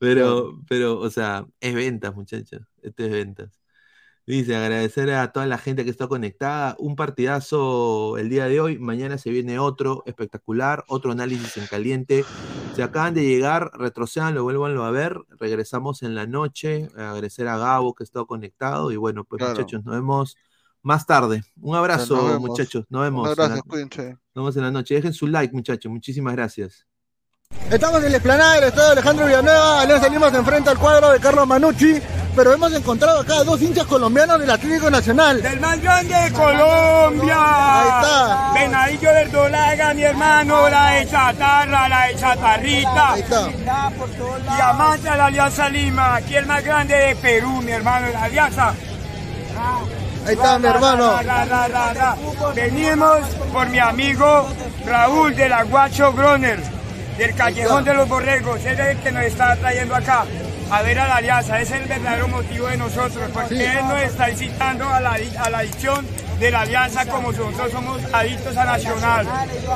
[0.00, 2.62] Pero, pero, o sea, es ventas, muchachos.
[2.82, 3.50] Esto es ventas.
[4.26, 6.74] Dice, agradecer a toda la gente que está conectada.
[6.80, 8.78] Un partidazo el día de hoy.
[8.78, 12.28] Mañana se viene otro espectacular, otro análisis en caliente.
[12.72, 15.18] Se acaban de llegar, retrocedanlo, vuélvanlo a ver.
[15.38, 16.88] Regresamos en la noche.
[16.96, 18.90] Agradecer a Gabo que está conectado.
[18.92, 19.42] Y bueno, pues Claro.
[19.42, 20.36] muchachos, nos vemos
[20.86, 21.42] más tarde.
[21.60, 22.84] Un abrazo, Nos muchachos.
[22.88, 23.24] Nos vemos.
[23.24, 24.10] Un abrazo, cuídense.
[24.34, 24.94] nos vemos en la noche.
[24.94, 25.90] Dejen su like, muchachos.
[25.90, 26.86] Muchísimas gracias.
[27.70, 31.20] Estamos en la explanada del Estadio Alejandro Villanueva, Alianza Lima se enfrenta al cuadro de
[31.20, 32.00] Carlos Manucci,
[32.34, 35.42] pero hemos encontrado acá dos hinchas colombianos del Atlético Nacional.
[35.42, 37.36] Del más grande de Colombia.
[37.38, 38.52] Ahí está.
[38.54, 43.12] Venadillo del Dolaga, mi hermano, la de Chatarra, la de Chatarrita.
[43.12, 43.48] Ahí está.
[44.56, 48.74] Diamante de la Alianza Lima, aquí el más grande de Perú, mi hermano, la Alianza.
[50.26, 51.18] Ahí está mi hermano.
[52.54, 53.18] Venimos
[53.52, 54.48] por mi amigo
[54.84, 56.58] Raúl de la Guacho Groner,
[57.16, 58.64] del Callejón de los Borregos.
[58.64, 60.24] Él es el que nos está trayendo acá
[60.70, 61.60] a ver a la Alianza.
[61.60, 65.50] Ese es el verdadero motivo de nosotros, porque él nos está incitando a la, a
[65.50, 66.06] la adicción
[66.38, 69.26] de la Alianza como nosotros somos adictos a Nacional.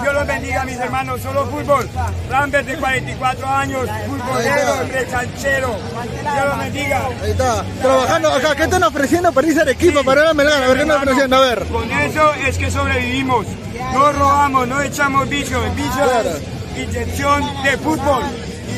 [0.03, 1.21] Dios los bendiga, mis hermanos.
[1.21, 1.89] Solo fútbol.
[2.29, 5.77] Rambert de 44 años, futbolero, rechanchero.
[6.23, 7.09] Dios los bendiga.
[7.23, 7.65] Ahí está.
[7.81, 8.55] Trabajando acá.
[8.55, 10.05] ¿Qué están ofreciendo para irse al equipo?
[10.05, 10.63] Para ir a Melgar.
[10.63, 11.37] A ver qué están ofreciendo.
[11.37, 11.65] A ver.
[11.67, 13.47] Con eso es que sobrevivimos.
[13.93, 15.23] No robamos, no echamos.
[15.23, 18.23] El vicio es inyección de fútbol.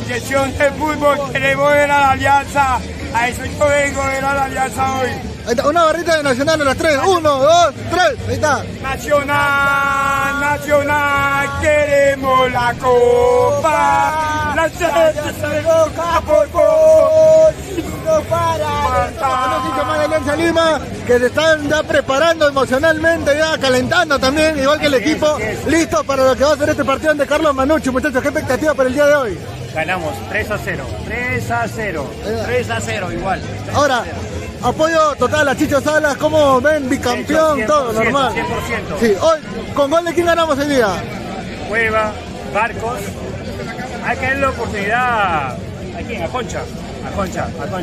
[0.05, 1.33] Inyección de fútbol.
[1.33, 2.79] Queremos ver a la alianza.
[3.15, 5.32] A eso yo vengo a ver a la alianza hoy.
[5.45, 5.69] Ahí está.
[5.69, 6.99] Una barrita de Nacional a las tres.
[7.07, 8.29] Uno, dos, tres.
[8.29, 8.63] Ahí está.
[8.83, 14.53] Nacional, nacional, queremos la copa.
[14.55, 16.49] La gente se loca por
[17.77, 23.37] y no para de Los más de Alianza Lima que se están ya preparando emocionalmente,
[23.37, 26.85] ya calentando también, igual que el equipo, listo para lo que va a ser este
[26.85, 27.91] partido ante Carlos Manucci.
[27.91, 29.39] Muchachos, ¿qué expectativa para el día de hoy?
[29.75, 30.85] Ganamos 3 a 0.
[31.07, 32.07] 3 a 0.
[32.47, 33.41] 3 a 0 igual.
[33.75, 34.05] Ahora,
[34.63, 38.33] apoyo total a Chicho Salas, como ven, bicampeón, Hecho, todo 100%, normal.
[38.35, 39.01] 100%.
[39.01, 39.41] Sí, hoy,
[39.75, 40.89] ¿con gol de quién ganamos el día?
[41.69, 42.13] Cueva,
[42.55, 42.99] Barcos.
[44.05, 46.61] Hay que darle la oportunidad a quién, a Concha.
[47.07, 47.83] A Concha, a Concha.